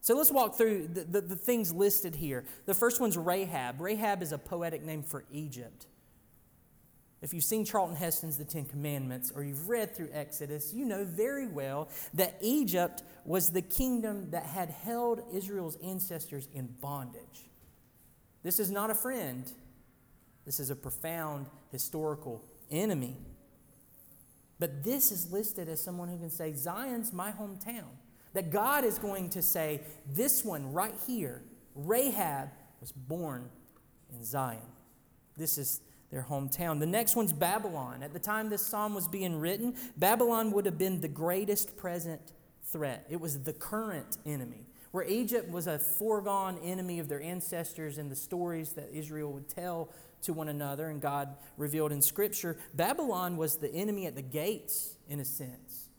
So 0.00 0.14
let's 0.16 0.30
walk 0.30 0.56
through 0.56 0.88
the, 0.88 1.02
the, 1.02 1.20
the, 1.20 1.36
things 1.36 1.72
listed 1.72 2.14
here. 2.14 2.44
The 2.64 2.74
first 2.74 3.00
one's 3.00 3.18
Rahab. 3.18 3.80
Rahab 3.80 4.22
is 4.22 4.30
a 4.30 4.38
poetic 4.38 4.84
name 4.84 5.02
for 5.02 5.24
Egypt. 5.32 5.86
If 7.22 7.34
you've 7.34 7.42
seen 7.42 7.64
Charlton 7.64 7.96
Heston's 7.96 8.38
The 8.38 8.44
Ten 8.44 8.66
Commandments 8.66 9.32
or 9.34 9.42
you've 9.42 9.68
read 9.68 9.96
through 9.96 10.10
Exodus, 10.12 10.72
you 10.72 10.84
know 10.84 11.04
very 11.04 11.48
well 11.48 11.88
that 12.14 12.36
Egypt 12.40 13.02
was 13.24 13.50
the 13.50 13.62
kingdom 13.62 14.30
that 14.30 14.44
had 14.44 14.70
held 14.70 15.22
Israel's 15.32 15.76
ancestors 15.82 16.48
in 16.54 16.66
bondage. 16.80 17.48
This 18.46 18.60
is 18.60 18.70
not 18.70 18.90
a 18.90 18.94
friend, 18.94 19.44
this 20.44 20.60
is 20.60 20.70
a 20.70 20.76
profound 20.76 21.46
historical 21.72 22.44
enemy. 22.70 23.16
But 24.60 24.84
this 24.84 25.10
is 25.10 25.32
listed 25.32 25.68
as 25.68 25.82
someone 25.82 26.06
who 26.06 26.16
can 26.16 26.30
say, 26.30 26.52
Zion's 26.52 27.12
my 27.12 27.32
hometown. 27.32 27.88
That 28.34 28.52
God 28.52 28.84
is 28.84 29.00
going 29.00 29.30
to 29.30 29.42
say, 29.42 29.80
this 30.08 30.44
one 30.44 30.72
right 30.72 30.94
here, 31.08 31.42
Rahab, 31.74 32.50
was 32.80 32.92
born 32.92 33.48
in 34.14 34.24
Zion. 34.24 34.60
This 35.36 35.58
is 35.58 35.80
their 36.12 36.24
hometown. 36.30 36.78
The 36.78 36.86
next 36.86 37.16
one's 37.16 37.32
Babylon. 37.32 38.04
At 38.04 38.12
the 38.12 38.20
time 38.20 38.48
this 38.48 38.62
psalm 38.64 38.94
was 38.94 39.08
being 39.08 39.40
written, 39.40 39.74
Babylon 39.96 40.52
would 40.52 40.66
have 40.66 40.78
been 40.78 41.00
the 41.00 41.08
greatest 41.08 41.76
present 41.76 42.20
threat. 42.62 43.06
It 43.10 43.20
was 43.20 43.40
the 43.40 43.54
current 43.54 44.18
enemy 44.24 44.66
where 44.96 45.04
Egypt 45.04 45.50
was 45.50 45.66
a 45.66 45.78
foregone 45.78 46.58
enemy 46.64 47.00
of 47.00 47.06
their 47.06 47.20
ancestors 47.20 47.98
in 47.98 48.08
the 48.08 48.16
stories 48.16 48.72
that 48.72 48.88
Israel 48.94 49.30
would 49.30 49.46
tell 49.46 49.90
to 50.22 50.32
one 50.32 50.48
another 50.48 50.88
and 50.88 51.02
God 51.02 51.36
revealed 51.58 51.92
in 51.92 52.00
Scripture, 52.00 52.56
Babylon 52.72 53.36
was 53.36 53.56
the 53.56 53.70
enemy 53.74 54.06
at 54.06 54.14
the 54.14 54.22
gates, 54.22 54.96
in 55.06 55.20
a 55.20 55.24
sense. 55.26 55.90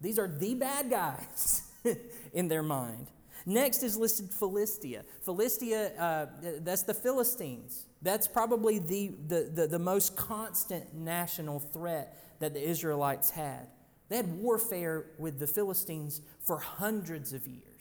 These 0.00 0.18
are 0.18 0.26
the 0.26 0.54
bad 0.54 0.88
guys 0.88 1.70
in 2.32 2.48
their 2.48 2.62
mind. 2.62 3.08
Next 3.44 3.82
is 3.82 3.98
listed 3.98 4.30
Philistia. 4.30 5.04
Philistia, 5.20 5.92
uh, 5.98 6.26
that's 6.60 6.84
the 6.84 6.94
Philistines. 6.94 7.84
That's 8.00 8.26
probably 8.26 8.78
the, 8.78 9.12
the, 9.28 9.50
the, 9.54 9.66
the 9.66 9.78
most 9.78 10.16
constant 10.16 10.94
national 10.94 11.60
threat 11.60 12.16
that 12.38 12.54
the 12.54 12.66
Israelites 12.66 13.28
had. 13.28 13.66
They 14.08 14.16
had 14.16 14.32
warfare 14.32 15.10
with 15.18 15.38
the 15.38 15.46
Philistines 15.46 16.22
for 16.40 16.56
hundreds 16.56 17.34
of 17.34 17.46
years. 17.46 17.71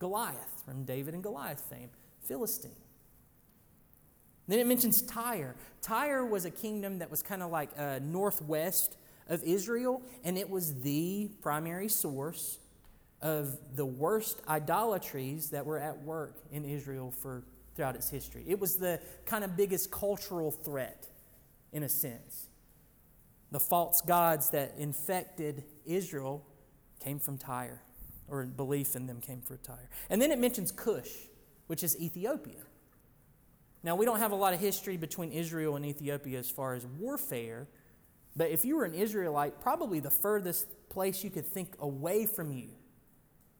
Goliath, 0.00 0.62
from 0.64 0.84
David 0.84 1.14
and 1.14 1.22
Goliath 1.22 1.60
fame, 1.70 1.90
Philistine. 2.22 2.72
Then 4.48 4.58
it 4.58 4.66
mentions 4.66 5.02
Tyre. 5.02 5.54
Tyre 5.80 6.24
was 6.24 6.44
a 6.44 6.50
kingdom 6.50 6.98
that 6.98 7.10
was 7.10 7.22
kind 7.22 7.42
of 7.42 7.52
like 7.52 7.70
uh, 7.78 8.00
northwest 8.02 8.96
of 9.28 9.44
Israel, 9.44 10.02
and 10.24 10.36
it 10.36 10.50
was 10.50 10.80
the 10.80 11.30
primary 11.40 11.88
source 11.88 12.58
of 13.22 13.56
the 13.76 13.84
worst 13.84 14.40
idolatries 14.48 15.50
that 15.50 15.64
were 15.64 15.78
at 15.78 16.02
work 16.02 16.34
in 16.50 16.64
Israel 16.64 17.12
for 17.12 17.44
throughout 17.76 17.94
its 17.94 18.10
history. 18.10 18.42
It 18.48 18.58
was 18.58 18.76
the 18.76 19.00
kind 19.26 19.44
of 19.44 19.56
biggest 19.56 19.90
cultural 19.90 20.50
threat, 20.50 21.06
in 21.72 21.82
a 21.82 21.88
sense. 21.88 22.48
The 23.52 23.60
false 23.60 24.00
gods 24.00 24.50
that 24.50 24.74
infected 24.78 25.62
Israel 25.84 26.44
came 27.00 27.18
from 27.18 27.38
Tyre 27.38 27.82
or 28.30 28.44
belief 28.44 28.96
in 28.96 29.06
them 29.06 29.20
came 29.20 29.40
from 29.40 29.58
Tyre. 29.58 29.88
And 30.08 30.22
then 30.22 30.30
it 30.30 30.38
mentions 30.38 30.72
Cush, 30.72 31.10
which 31.66 31.82
is 31.82 31.98
Ethiopia. 32.00 32.62
Now, 33.82 33.96
we 33.96 34.04
don't 34.04 34.18
have 34.18 34.32
a 34.32 34.36
lot 34.36 34.52
of 34.52 34.60
history 34.60 34.96
between 34.96 35.32
Israel 35.32 35.76
and 35.76 35.84
Ethiopia 35.84 36.38
as 36.38 36.50
far 36.50 36.74
as 36.74 36.86
warfare, 36.86 37.66
but 38.36 38.50
if 38.50 38.64
you 38.64 38.76
were 38.76 38.84
an 38.84 38.94
Israelite, 38.94 39.60
probably 39.60 40.00
the 40.00 40.10
furthest 40.10 40.66
place 40.88 41.24
you 41.24 41.30
could 41.30 41.46
think 41.46 41.74
away 41.80 42.26
from 42.26 42.52
you 42.52 42.70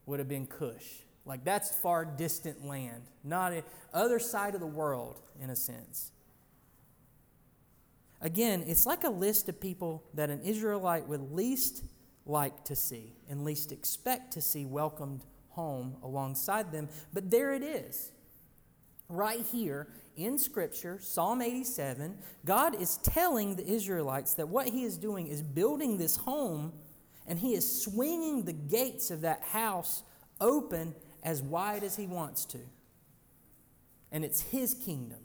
would 0.06 0.18
have 0.18 0.28
been 0.28 0.46
Cush. 0.46 0.84
Like 1.24 1.44
that's 1.44 1.74
far 1.74 2.04
distant 2.04 2.66
land, 2.66 3.02
not 3.24 3.52
a 3.52 3.62
other 3.92 4.18
side 4.18 4.54
of 4.54 4.60
the 4.60 4.66
world 4.66 5.20
in 5.40 5.50
a 5.50 5.56
sense. 5.56 6.12
Again, 8.20 8.64
it's 8.66 8.84
like 8.86 9.04
a 9.04 9.10
list 9.10 9.48
of 9.48 9.60
people 9.60 10.04
that 10.14 10.28
an 10.30 10.42
Israelite 10.42 11.06
would 11.08 11.32
least 11.32 11.84
like 12.30 12.64
to 12.64 12.76
see 12.76 13.12
and 13.28 13.44
least 13.44 13.72
expect 13.72 14.32
to 14.32 14.40
see 14.40 14.64
welcomed 14.64 15.24
home 15.50 15.96
alongside 16.02 16.72
them. 16.72 16.88
But 17.12 17.30
there 17.30 17.52
it 17.52 17.62
is. 17.62 18.12
Right 19.08 19.44
here 19.52 19.88
in 20.16 20.38
Scripture, 20.38 20.98
Psalm 21.00 21.42
87, 21.42 22.16
God 22.44 22.80
is 22.80 22.98
telling 22.98 23.56
the 23.56 23.66
Israelites 23.66 24.34
that 24.34 24.48
what 24.48 24.68
He 24.68 24.84
is 24.84 24.96
doing 24.96 25.26
is 25.26 25.42
building 25.42 25.98
this 25.98 26.16
home 26.16 26.72
and 27.26 27.38
He 27.38 27.54
is 27.54 27.82
swinging 27.82 28.44
the 28.44 28.52
gates 28.52 29.10
of 29.10 29.22
that 29.22 29.42
house 29.42 30.02
open 30.40 30.94
as 31.22 31.42
wide 31.42 31.84
as 31.84 31.96
He 31.96 32.06
wants 32.06 32.44
to. 32.46 32.58
And 34.12 34.24
it's 34.24 34.40
His 34.40 34.74
kingdom, 34.74 35.20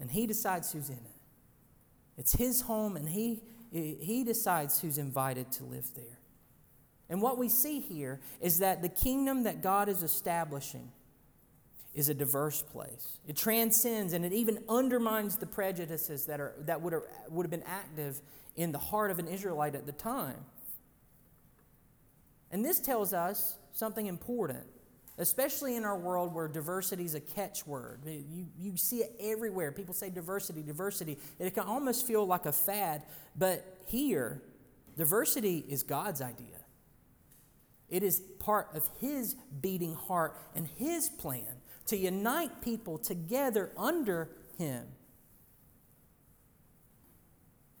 and 0.00 0.10
He 0.10 0.26
decides 0.26 0.72
who's 0.72 0.88
in 0.88 0.96
it. 0.96 1.20
It's 2.16 2.34
His 2.34 2.62
home, 2.62 2.96
and 2.96 3.08
He, 3.08 3.42
he 3.74 4.22
decides 4.24 4.80
who's 4.80 4.98
invited 4.98 5.50
to 5.52 5.64
live 5.64 5.90
there. 5.96 6.18
And 7.08 7.20
what 7.20 7.38
we 7.38 7.48
see 7.48 7.80
here 7.80 8.20
is 8.40 8.60
that 8.60 8.82
the 8.82 8.88
kingdom 8.88 9.42
that 9.42 9.62
God 9.62 9.88
is 9.88 10.02
establishing 10.02 10.92
is 11.92 12.08
a 12.08 12.14
diverse 12.14 12.62
place. 12.62 13.18
It 13.26 13.36
transcends 13.36 14.12
and 14.12 14.24
it 14.24 14.32
even 14.32 14.62
undermines 14.68 15.36
the 15.36 15.46
prejudices 15.46 16.26
that, 16.26 16.40
are, 16.40 16.54
that 16.60 16.80
would, 16.80 16.94
are, 16.94 17.02
would 17.28 17.44
have 17.44 17.50
been 17.50 17.64
active 17.64 18.20
in 18.56 18.72
the 18.72 18.78
heart 18.78 19.10
of 19.10 19.18
an 19.18 19.28
Israelite 19.28 19.74
at 19.74 19.86
the 19.86 19.92
time. 19.92 20.44
And 22.50 22.64
this 22.64 22.78
tells 22.78 23.12
us 23.12 23.58
something 23.72 24.06
important, 24.06 24.64
especially 25.18 25.76
in 25.76 25.84
our 25.84 25.96
world 25.96 26.34
where 26.34 26.48
diversity 26.48 27.04
is 27.04 27.14
a 27.14 27.20
catchword. 27.20 28.00
You, 28.04 28.46
you 28.58 28.76
see 28.76 28.98
it 28.98 29.14
everywhere. 29.20 29.70
People 29.72 29.94
say 29.94 30.10
diversity, 30.10 30.62
diversity. 30.62 31.18
It 31.38 31.54
can 31.54 31.64
almost 31.64 32.06
feel 32.06 32.26
like 32.26 32.46
a 32.46 32.52
fad, 32.52 33.02
but 33.36 33.78
here, 33.86 34.42
diversity 34.96 35.64
is 35.68 35.82
God's 35.82 36.20
idea. 36.20 36.64
It 37.88 38.02
is 38.02 38.20
part 38.40 38.68
of 38.74 38.88
His 39.00 39.36
beating 39.60 39.94
heart 39.94 40.36
and 40.54 40.66
His 40.66 41.08
plan 41.08 41.60
to 41.86 41.96
unite 41.96 42.62
people 42.62 42.98
together 42.98 43.70
under 43.76 44.30
Him. 44.58 44.86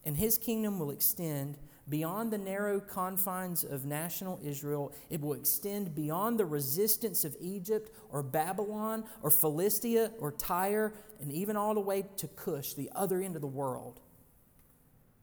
And 0.04 0.16
His 0.16 0.38
kingdom 0.38 0.78
will 0.78 0.90
extend 0.90 1.56
beyond 1.88 2.32
the 2.32 2.38
narrow 2.38 2.80
confines 2.80 3.64
of 3.64 3.84
national 3.84 4.40
Israel. 4.42 4.92
It 5.10 5.20
will 5.20 5.34
extend 5.34 5.94
beyond 5.94 6.38
the 6.38 6.46
resistance 6.46 7.24
of 7.24 7.36
Egypt 7.40 7.90
or 8.10 8.22
Babylon 8.22 9.04
or 9.22 9.30
Philistia 9.30 10.12
or 10.18 10.32
Tyre 10.32 10.94
and 11.20 11.30
even 11.30 11.56
all 11.56 11.74
the 11.74 11.80
way 11.80 12.04
to 12.16 12.28
Cush, 12.28 12.74
the 12.74 12.90
other 12.94 13.20
end 13.20 13.34
of 13.36 13.42
the 13.42 13.46
world. 13.46 14.00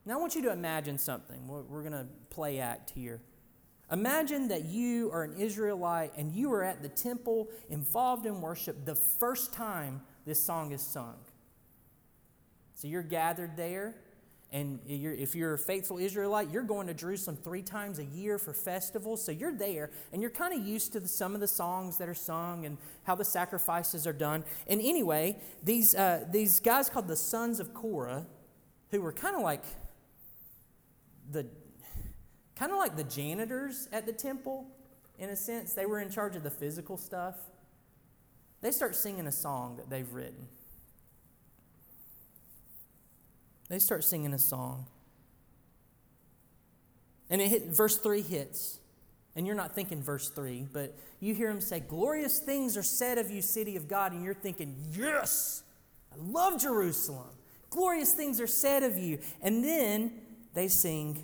Now, 0.05 0.17
I 0.17 0.21
want 0.21 0.35
you 0.35 0.41
to 0.43 0.51
imagine 0.51 0.97
something. 0.97 1.47
We're 1.47 1.81
going 1.81 1.91
to 1.91 2.07
play 2.29 2.59
act 2.59 2.89
here. 2.91 3.21
Imagine 3.91 4.47
that 4.47 4.65
you 4.65 5.11
are 5.11 5.23
an 5.23 5.35
Israelite 5.37 6.13
and 6.15 6.31
you 6.31 6.51
are 6.53 6.63
at 6.63 6.81
the 6.81 6.89
temple 6.89 7.49
involved 7.69 8.25
in 8.25 8.39
worship 8.39 8.85
the 8.85 8.95
first 8.95 9.53
time 9.53 10.01
this 10.25 10.41
song 10.41 10.71
is 10.71 10.81
sung. 10.81 11.15
So 12.73 12.87
you're 12.87 13.03
gathered 13.03 13.57
there, 13.57 13.95
and 14.51 14.79
you're, 14.85 15.13
if 15.13 15.33
you're 15.33 15.53
a 15.53 15.57
faithful 15.57 15.97
Israelite, 15.97 16.51
you're 16.51 16.63
going 16.63 16.87
to 16.87 16.93
Jerusalem 16.93 17.37
three 17.37 17.61
times 17.61 17.99
a 17.99 18.03
year 18.03 18.37
for 18.37 18.53
festivals. 18.53 19.23
So 19.23 19.31
you're 19.31 19.53
there, 19.53 19.91
and 20.11 20.21
you're 20.21 20.31
kind 20.31 20.53
of 20.53 20.65
used 20.65 20.91
to 20.93 20.99
the, 20.99 21.07
some 21.07 21.33
of 21.35 21.39
the 21.39 21.47
songs 21.47 21.97
that 21.97 22.09
are 22.09 22.13
sung 22.15 22.65
and 22.65 22.77
how 23.03 23.15
the 23.15 23.23
sacrifices 23.23 24.05
are 24.05 24.13
done. 24.13 24.43
And 24.67 24.81
anyway, 24.81 25.41
these, 25.63 25.95
uh, 25.95 26.25
these 26.29 26.59
guys 26.59 26.89
called 26.89 27.07
the 27.07 27.15
sons 27.15 27.61
of 27.61 27.73
Korah, 27.73 28.25
who 28.89 29.01
were 29.01 29.13
kind 29.13 29.35
of 29.35 29.41
like 29.41 29.63
the 31.31 31.47
kind 32.55 32.73
of 32.73 32.77
like 32.77 32.95
the 32.95 33.05
janitors 33.05 33.87
at 33.91 34.05
the 34.05 34.13
temple, 34.13 34.67
in 35.17 35.29
a 35.29 35.35
sense. 35.35 35.73
They 35.73 35.85
were 35.85 35.99
in 35.99 36.11
charge 36.11 36.35
of 36.35 36.43
the 36.43 36.51
physical 36.51 36.97
stuff. 36.97 37.35
They 38.61 38.71
start 38.71 38.95
singing 38.95 39.25
a 39.25 39.31
song 39.31 39.77
that 39.77 39.89
they've 39.89 40.11
written. 40.13 40.47
They 43.71 43.79
start 43.79 44.03
singing 44.03 44.33
a 44.33 44.37
song. 44.37 44.85
And 47.29 47.39
it 47.41 47.47
hit, 47.47 47.67
verse 47.67 47.95
3 47.97 48.21
hits. 48.21 48.79
And 49.33 49.47
you're 49.47 49.55
not 49.55 49.73
thinking 49.73 50.03
verse 50.03 50.27
3, 50.27 50.67
but 50.73 50.93
you 51.21 51.33
hear 51.33 51.49
him 51.49 51.61
say, 51.61 51.79
Glorious 51.79 52.39
things 52.39 52.75
are 52.75 52.83
said 52.83 53.17
of 53.17 53.31
you, 53.31 53.41
city 53.41 53.77
of 53.77 53.87
God. 53.87 54.11
And 54.11 54.25
you're 54.25 54.33
thinking, 54.33 54.75
Yes, 54.93 55.63
I 56.11 56.17
love 56.19 56.61
Jerusalem. 56.61 57.29
Glorious 57.69 58.11
things 58.11 58.41
are 58.41 58.47
said 58.47 58.83
of 58.83 58.97
you. 58.97 59.19
And 59.41 59.63
then 59.63 60.19
they 60.53 60.67
sing, 60.67 61.23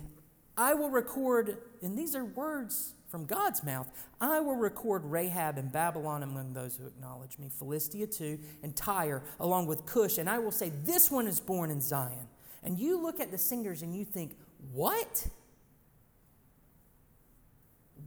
I 0.56 0.72
will 0.72 0.88
record, 0.88 1.58
and 1.82 1.98
these 1.98 2.16
are 2.16 2.24
words 2.24 2.94
from 3.08 3.26
God's 3.26 3.62
mouth 3.62 3.88
I 4.22 4.40
will 4.40 4.56
record 4.56 5.04
Rahab 5.04 5.58
and 5.58 5.70
Babylon 5.70 6.22
among 6.22 6.54
those 6.54 6.76
who 6.76 6.86
acknowledge 6.86 7.38
me, 7.38 7.50
Philistia 7.50 8.06
too, 8.06 8.38
and 8.62 8.74
Tyre, 8.74 9.22
along 9.38 9.66
with 9.66 9.84
Cush, 9.84 10.16
and 10.16 10.30
I 10.30 10.38
will 10.38 10.50
say, 10.50 10.70
This 10.70 11.10
one 11.10 11.26
is 11.26 11.40
born 11.40 11.70
in 11.70 11.82
Zion. 11.82 12.26
And 12.62 12.78
you 12.78 13.00
look 13.00 13.20
at 13.20 13.30
the 13.30 13.38
singers 13.38 13.82
and 13.82 13.94
you 13.94 14.04
think, 14.04 14.36
What? 14.72 15.28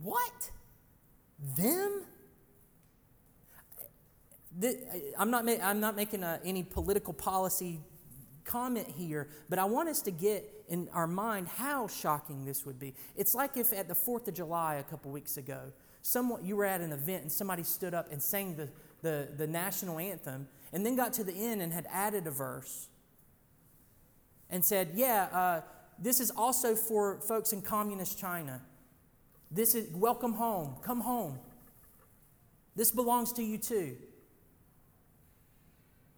What? 0.02 0.52
Them? 1.58 2.04
I'm 5.18 5.32
not, 5.32 5.48
I'm 5.48 5.80
not 5.80 5.96
making 5.96 6.24
a, 6.24 6.40
any 6.44 6.64
political 6.64 7.14
policy 7.14 7.80
comment 8.44 8.88
here, 8.88 9.30
but 9.50 9.60
I 9.60 9.66
want 9.66 9.88
us 9.90 10.02
to 10.04 10.12
get 10.12 10.44
in 10.68 10.90
our 10.94 11.08
mind 11.08 11.48
how 11.48 11.88
shocking 11.88 12.46
this 12.46 12.66
would 12.66 12.80
be. 12.80 12.94
It's 13.16 13.34
like 13.34 13.56
if 13.58 13.72
at 13.72 13.88
the 13.88 13.94
4th 13.94 14.28
of 14.28 14.34
July 14.34 14.76
a 14.76 14.84
couple 14.84 15.12
weeks 15.12 15.38
ago, 15.38 15.72
someone, 16.02 16.44
you 16.44 16.56
were 16.56 16.66
at 16.66 16.82
an 16.82 16.92
event 16.92 17.24
and 17.24 17.32
somebody 17.32 17.64
stood 17.64 17.94
up 17.94 18.12
and 18.12 18.22
sang 18.22 18.56
the, 18.56 18.70
the, 19.02 19.30
the 19.38 19.48
national 19.48 20.00
anthem 20.00 20.48
and 20.74 20.86
then 20.86 20.96
got 20.96 21.14
to 21.14 21.24
the 21.24 21.34
end 21.34 21.62
and 21.62 21.72
had 21.72 21.88
added 21.90 22.28
a 22.28 22.32
verse 22.32 22.88
and 24.52 24.64
said, 24.64 24.92
Yeah, 24.94 25.28
uh, 25.32 25.62
this 25.98 26.20
is 26.20 26.32
also 26.32 26.76
for 26.76 27.20
folks 27.22 27.54
in 27.54 27.62
communist 27.62 28.20
China. 28.20 28.62
This 29.50 29.76
is 29.76 29.90
welcome 29.94 30.34
home, 30.34 30.76
come 30.82 31.02
home. 31.02 31.40
This 32.76 32.92
belongs 32.92 33.34
to 33.34 33.44
you 33.44 33.58
too. 33.58 33.98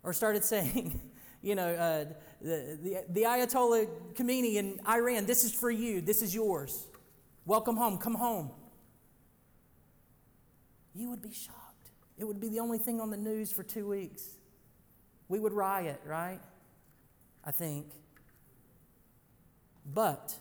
Or 0.03 0.13
started 0.13 0.43
saying, 0.53 0.99
you 1.41 1.55
know, 1.55 1.69
uh, 1.69 2.05
the, 2.41 2.77
the, 2.81 3.05
the 3.09 3.21
Ayatollah 3.21 3.87
Khomeini 4.13 4.55
in 4.55 4.79
Iran, 4.87 5.25
this 5.25 5.43
is 5.43 5.53
for 5.53 5.71
you, 5.71 6.01
this 6.01 6.21
is 6.21 6.33
yours. 6.35 6.87
Welcome 7.45 7.75
home, 7.75 7.97
come 7.97 8.15
home. 8.15 8.51
You 10.95 11.09
would 11.09 11.21
be 11.21 11.33
shocked. 11.33 11.89
It 12.17 12.25
would 12.25 12.39
be 12.39 12.49
the 12.49 12.59
only 12.59 12.77
thing 12.77 13.01
on 13.01 13.09
the 13.09 13.17
news 13.17 13.51
for 13.51 13.63
two 13.63 13.87
weeks. 13.87 14.23
We 15.27 15.39
would 15.39 15.53
riot, 15.53 15.99
right? 16.05 16.39
I 17.43 17.51
think. 17.51 17.87
But 19.85 20.35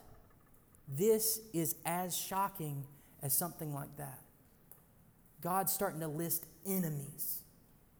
this 0.88 1.40
is 1.52 1.74
as 1.84 2.16
shocking 2.16 2.84
as 3.22 3.34
something 3.34 3.72
like 3.72 3.96
that. 3.96 4.18
God's 5.40 5.72
starting 5.72 6.00
to 6.00 6.08
list 6.08 6.46
enemies. 6.66 7.40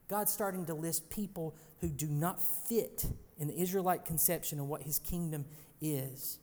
God's 0.08 0.32
starting 0.32 0.66
to 0.66 0.74
list 0.74 1.10
people 1.10 1.56
who 1.80 1.88
do 1.88 2.06
not 2.06 2.40
fit 2.40 3.06
in 3.38 3.48
the 3.48 3.58
Israelite 3.58 4.04
conception 4.04 4.60
of 4.60 4.66
what 4.66 4.82
his 4.82 4.98
kingdom 4.98 5.44
is. 5.80 6.38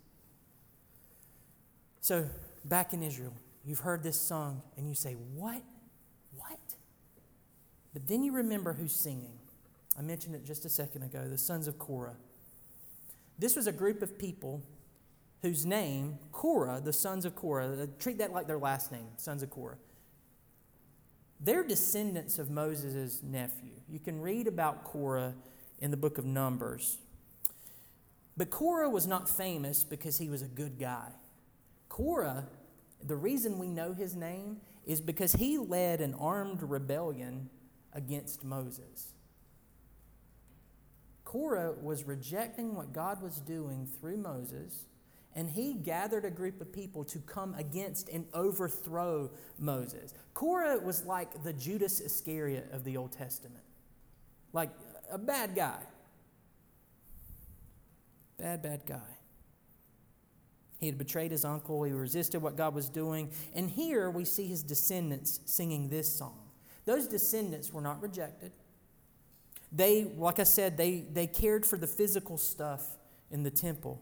So, 2.02 2.28
back 2.66 2.94
in 2.94 3.04
Israel, 3.04 3.34
you've 3.64 3.80
heard 3.80 4.04
this 4.04 4.20
song 4.20 4.62
and 4.76 4.88
you 4.88 4.96
say, 4.96 5.14
What? 5.14 5.62
What? 6.36 6.60
But 7.94 8.08
then 8.08 8.24
you 8.24 8.34
remember 8.34 8.74
who's 8.74 8.94
singing. 8.94 9.38
I 9.98 10.02
mentioned 10.02 10.36
it 10.36 10.46
just 10.46 10.66
a 10.66 10.70
second 10.70 11.04
ago 11.04 11.28
the 11.28 11.38
sons 11.38 11.68
of 11.68 11.78
Korah. 11.78 12.16
This 13.38 13.56
was 13.56 13.68
a 13.68 13.72
group 13.72 14.02
of 14.02 14.18
people 14.18 14.62
whose 15.42 15.66
name, 15.66 16.20
Korah, 16.32 16.82
the 16.84 16.94
sons 16.94 17.26
of 17.26 17.36
Korah, 17.36 17.84
uh, 17.84 17.86
treat 18.00 18.18
that 18.18 18.34
like 18.34 18.48
their 18.48 18.58
last 18.58 18.92
name, 18.92 19.08
sons 19.18 19.42
of 19.42 19.50
Korah. 19.50 19.78
They're 21.40 21.64
descendants 21.64 22.38
of 22.38 22.50
Moses' 22.50 23.22
nephew. 23.24 23.72
You 23.88 24.00
can 24.00 24.20
read 24.20 24.48
about 24.48 24.84
Korah 24.84 25.36
in 25.80 25.92
the 25.92 25.98
book 25.98 26.18
of 26.18 26.26
Numbers. 26.26 26.98
But 28.36 28.50
Korah 28.50 28.90
was 28.90 29.08
not 29.08 29.30
famous 29.30 29.84
because 29.84 30.18
he 30.18 30.30
was 30.30 30.42
a 30.42 30.48
good 30.48 30.78
guy. 30.78 31.12
Korah, 31.88 32.48
the 33.02 33.16
reason 33.16 33.58
we 33.58 33.68
know 33.68 33.94
his 33.94 34.16
name 34.16 34.58
is 34.86 35.00
because 35.00 35.34
he 35.34 35.58
led 35.58 36.02
an 36.02 36.14
armed 36.16 36.62
rebellion 36.64 37.50
against 37.94 38.44
Moses. 38.44 39.14
Korah 41.24 41.74
was 41.82 42.04
rejecting 42.06 42.76
what 42.76 42.92
God 42.92 43.22
was 43.22 43.40
doing 43.40 43.88
through 44.00 44.18
Moses 44.18 44.86
and 45.40 45.50
he 45.50 45.74
gathered 45.74 46.26
a 46.26 46.30
group 46.30 46.60
of 46.60 46.74
people 46.74 47.06
to 47.06 47.18
come 47.20 47.56
against 47.56 48.10
and 48.10 48.26
overthrow 48.34 49.32
Moses. 49.58 50.14
Korah 50.34 50.80
was 50.80 51.06
like 51.06 51.44
the 51.46 51.54
Judas 51.54 52.02
Iscariot 52.02 52.70
of 52.74 52.84
the 52.84 52.98
Old 52.98 53.14
Testament, 53.14 53.64
like 54.52 54.70
a 55.10 55.18
bad 55.18 55.56
guy. 55.56 55.80
Bad, 58.38 58.62
bad 58.62 58.82
guy. 58.86 59.00
He 60.78 60.88
had 60.88 60.98
betrayed 60.98 61.32
his 61.32 61.46
uncle, 61.46 61.84
he 61.84 61.94
resisted 61.94 62.42
what 62.42 62.58
God 62.58 62.76
was 62.76 62.90
doing. 62.90 63.32
And 63.56 63.70
here 63.70 64.10
we 64.10 64.26
see 64.26 64.46
his 64.46 64.62
descendants 64.62 65.40
singing 65.46 65.88
this 65.88 66.14
song. 66.14 66.50
Those 66.84 67.08
descendants 67.08 67.72
were 67.72 67.82
not 67.82 68.02
rejected. 68.02 68.52
They, 69.72 70.04
like 70.18 70.40
I 70.40 70.44
said, 70.44 70.76
they, 70.76 71.06
they 71.14 71.28
cared 71.28 71.66
for 71.66 71.78
the 71.78 71.88
physical 71.88 72.38
stuff 72.38 72.86
in 73.32 73.44
the 73.44 73.52
temple, 73.52 74.02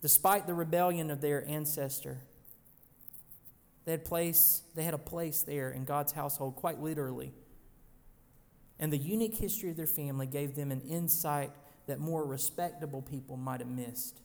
despite 0.00 0.46
the 0.46 0.54
rebellion 0.54 1.10
of 1.10 1.20
their 1.20 1.46
ancestor. 1.46 2.18
They 3.84 3.92
had, 3.92 4.04
place, 4.04 4.62
they 4.74 4.84
had 4.84 4.94
a 4.94 4.98
place 4.98 5.42
there 5.42 5.70
in 5.70 5.84
God's 5.84 6.12
household, 6.12 6.56
quite 6.56 6.78
literally. 6.78 7.32
And 8.78 8.92
the 8.92 8.98
unique 8.98 9.36
history 9.36 9.70
of 9.70 9.76
their 9.76 9.86
family 9.86 10.26
gave 10.26 10.54
them 10.54 10.70
an 10.70 10.82
insight 10.82 11.50
that 11.86 11.98
more 11.98 12.24
respectable 12.24 13.02
people 13.02 13.36
might 13.36 13.60
have 13.60 13.68
missed. 13.68 14.20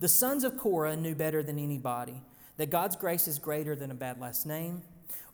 The 0.00 0.08
sons 0.08 0.44
of 0.44 0.56
Korah 0.56 0.96
knew 0.96 1.14
better 1.14 1.42
than 1.42 1.58
anybody 1.58 2.22
that 2.56 2.70
God's 2.70 2.96
grace 2.96 3.28
is 3.28 3.38
greater 3.38 3.76
than 3.76 3.90
a 3.90 3.94
bad 3.94 4.18
last 4.18 4.46
name 4.46 4.82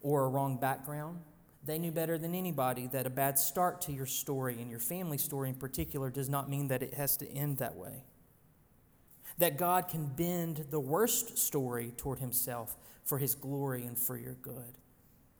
or 0.02 0.24
a 0.24 0.28
wrong 0.28 0.58
background. 0.58 1.20
They 1.64 1.78
knew 1.78 1.92
better 1.92 2.18
than 2.18 2.34
anybody 2.34 2.88
that 2.88 3.06
a 3.06 3.10
bad 3.10 3.38
start 3.38 3.80
to 3.82 3.92
your 3.92 4.06
story 4.06 4.60
and 4.60 4.70
your 4.70 4.80
family 4.80 5.18
story 5.18 5.48
in 5.48 5.54
particular 5.54 6.10
does 6.10 6.28
not 6.28 6.50
mean 6.50 6.68
that 6.68 6.82
it 6.82 6.94
has 6.94 7.16
to 7.18 7.28
end 7.30 7.58
that 7.58 7.76
way. 7.76 8.04
That 9.38 9.58
God 9.58 9.88
can 9.88 10.06
bend 10.06 10.66
the 10.70 10.80
worst 10.80 11.38
story 11.38 11.92
toward 11.96 12.18
himself 12.18 12.76
for 13.04 13.18
his 13.18 13.34
glory 13.34 13.84
and 13.84 13.98
for 13.98 14.16
your 14.16 14.34
good. 14.34 14.78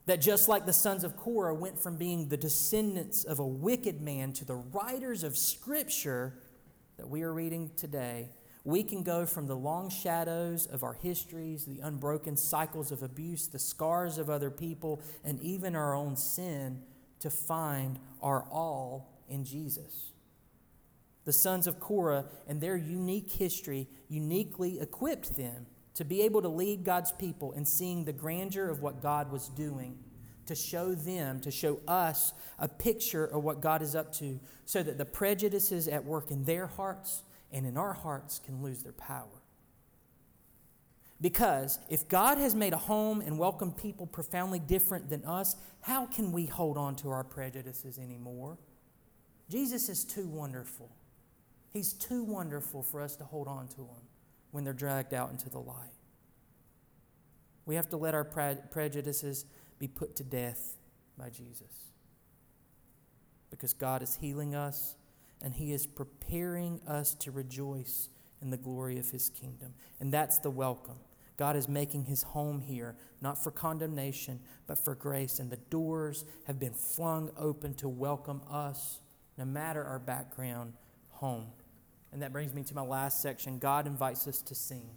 That 0.05 0.21
just 0.21 0.47
like 0.47 0.65
the 0.65 0.73
sons 0.73 1.03
of 1.03 1.17
Korah 1.17 1.53
went 1.53 1.79
from 1.79 1.97
being 1.97 2.29
the 2.29 2.37
descendants 2.37 3.23
of 3.23 3.39
a 3.39 3.45
wicked 3.45 4.01
man 4.01 4.31
to 4.33 4.45
the 4.45 4.55
writers 4.55 5.23
of 5.23 5.37
Scripture 5.37 6.39
that 6.97 7.09
we 7.09 7.23
are 7.23 7.33
reading 7.33 7.71
today, 7.75 8.29
we 8.63 8.83
can 8.83 9.03
go 9.03 9.25
from 9.25 9.47
the 9.47 9.55
long 9.55 9.89
shadows 9.89 10.65
of 10.65 10.83
our 10.83 10.93
histories, 10.93 11.65
the 11.65 11.79
unbroken 11.79 12.35
cycles 12.35 12.91
of 12.91 13.03
abuse, 13.03 13.47
the 13.47 13.59
scars 13.59 14.17
of 14.17 14.29
other 14.29 14.49
people, 14.49 15.01
and 15.23 15.41
even 15.41 15.75
our 15.75 15.95
own 15.95 16.15
sin 16.15 16.81
to 17.19 17.29
find 17.29 17.99
our 18.21 18.43
all 18.51 19.23
in 19.29 19.43
Jesus. 19.43 20.11
The 21.27 21.33
sons 21.33 21.67
of 21.67 21.81
Korah 21.81 22.23
and 22.47 22.61
their 22.61 22.77
unique 22.77 23.29
history 23.29 23.89
uniquely 24.07 24.79
equipped 24.79 25.35
them 25.35 25.65
to 25.95 26.05
be 26.05 26.21
able 26.21 26.41
to 26.41 26.47
lead 26.47 26.85
God's 26.85 27.11
people 27.11 27.51
in 27.51 27.65
seeing 27.65 28.05
the 28.05 28.13
grandeur 28.13 28.69
of 28.69 28.81
what 28.81 29.01
God 29.01 29.29
was 29.29 29.49
doing, 29.49 29.99
to 30.45 30.55
show 30.55 30.95
them, 30.95 31.41
to 31.41 31.51
show 31.51 31.81
us 31.85 32.31
a 32.57 32.69
picture 32.69 33.25
of 33.25 33.43
what 33.43 33.59
God 33.59 33.81
is 33.81 33.93
up 33.93 34.13
to, 34.13 34.39
so 34.63 34.81
that 34.81 34.97
the 34.97 35.03
prejudices 35.03 35.89
at 35.89 36.05
work 36.05 36.31
in 36.31 36.45
their 36.45 36.65
hearts 36.65 37.23
and 37.51 37.65
in 37.65 37.75
our 37.75 37.91
hearts 37.91 38.39
can 38.39 38.63
lose 38.63 38.83
their 38.83 38.93
power. 38.93 39.41
Because 41.19 41.77
if 41.89 42.07
God 42.07 42.37
has 42.37 42.55
made 42.55 42.71
a 42.71 42.77
home 42.77 43.19
and 43.19 43.37
welcomed 43.37 43.75
people 43.75 44.07
profoundly 44.07 44.59
different 44.59 45.09
than 45.09 45.25
us, 45.25 45.57
how 45.81 46.05
can 46.05 46.31
we 46.31 46.45
hold 46.45 46.77
on 46.77 46.95
to 46.95 47.09
our 47.09 47.25
prejudices 47.25 47.99
anymore? 47.99 48.57
Jesus 49.49 49.89
is 49.89 50.05
too 50.05 50.29
wonderful. 50.29 50.89
He's 51.71 51.93
too 51.93 52.23
wonderful 52.23 52.83
for 52.83 53.01
us 53.01 53.15
to 53.17 53.23
hold 53.23 53.47
on 53.47 53.67
to 53.69 53.81
him 53.81 54.07
when 54.51 54.63
they're 54.63 54.73
dragged 54.73 55.13
out 55.13 55.31
into 55.31 55.49
the 55.49 55.59
light. 55.59 55.91
We 57.65 57.75
have 57.75 57.89
to 57.89 57.97
let 57.97 58.15
our 58.15 58.23
pre- 58.23 58.57
prejudices 58.71 59.45
be 59.77 59.87
put 59.87 60.15
to 60.15 60.23
death 60.23 60.77
by 61.17 61.29
Jesus. 61.29 61.91
Because 63.49 63.73
God 63.73 64.01
is 64.01 64.15
healing 64.15 64.55
us 64.55 64.95
and 65.43 65.53
He 65.53 65.71
is 65.71 65.85
preparing 65.85 66.81
us 66.87 67.13
to 67.15 67.31
rejoice 67.31 68.09
in 68.41 68.49
the 68.49 68.57
glory 68.57 68.97
of 68.97 69.09
His 69.09 69.29
kingdom. 69.29 69.73
And 69.99 70.11
that's 70.11 70.39
the 70.39 70.49
welcome. 70.49 70.97
God 71.37 71.55
is 71.55 71.67
making 71.67 72.05
His 72.05 72.23
home 72.23 72.61
here, 72.61 72.95
not 73.21 73.41
for 73.41 73.51
condemnation, 73.51 74.39
but 74.65 74.79
for 74.79 74.95
grace. 74.95 75.39
And 75.39 75.51
the 75.51 75.57
doors 75.57 76.25
have 76.45 76.59
been 76.59 76.73
flung 76.73 77.29
open 77.37 77.73
to 77.75 77.89
welcome 77.89 78.41
us, 78.49 79.01
no 79.37 79.45
matter 79.45 79.83
our 79.83 79.99
background, 79.99 80.73
home. 81.17 81.47
And 82.11 82.21
that 82.21 82.31
brings 82.31 82.53
me 82.53 82.63
to 82.63 82.75
my 82.75 82.81
last 82.81 83.21
section. 83.21 83.59
God 83.59 83.85
invites 83.85 84.27
us 84.27 84.41
to 84.43 84.55
sing. 84.55 84.89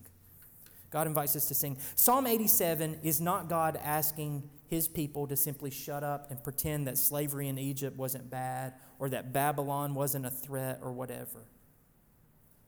God 0.91 1.07
invites 1.07 1.37
us 1.37 1.47
to 1.47 1.55
sing. 1.55 1.79
Psalm 1.95 2.27
87 2.27 3.01
is 3.03 3.21
not 3.21 3.49
God 3.49 3.79
asking 3.83 4.49
his 4.69 4.89
people 4.89 5.27
to 5.27 5.37
simply 5.37 5.71
shut 5.71 6.03
up 6.03 6.31
and 6.31 6.43
pretend 6.43 6.87
that 6.87 6.99
slavery 6.99 7.49
in 7.49 7.59
Egypt 7.59 7.97
wasn't 7.97 8.31
bad 8.31 8.75
or 8.99 9.09
that 9.09 9.33
Babylon 9.33 9.95
wasn't 9.95 10.27
a 10.27 10.31
threat 10.31 10.79
or 10.83 10.93
whatever. 10.93 11.47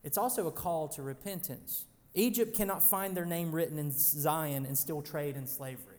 It's 0.03 0.17
also 0.17 0.47
a 0.47 0.51
call 0.51 0.87
to 0.89 1.01
repentance. 1.01 1.85
Egypt 2.13 2.55
cannot 2.55 2.83
find 2.83 3.15
their 3.15 3.25
name 3.25 3.53
written 3.53 3.77
in 3.77 3.91
Zion 3.91 4.65
and 4.65 4.77
still 4.77 5.01
trade 5.01 5.35
in 5.35 5.47
slavery. 5.47 5.93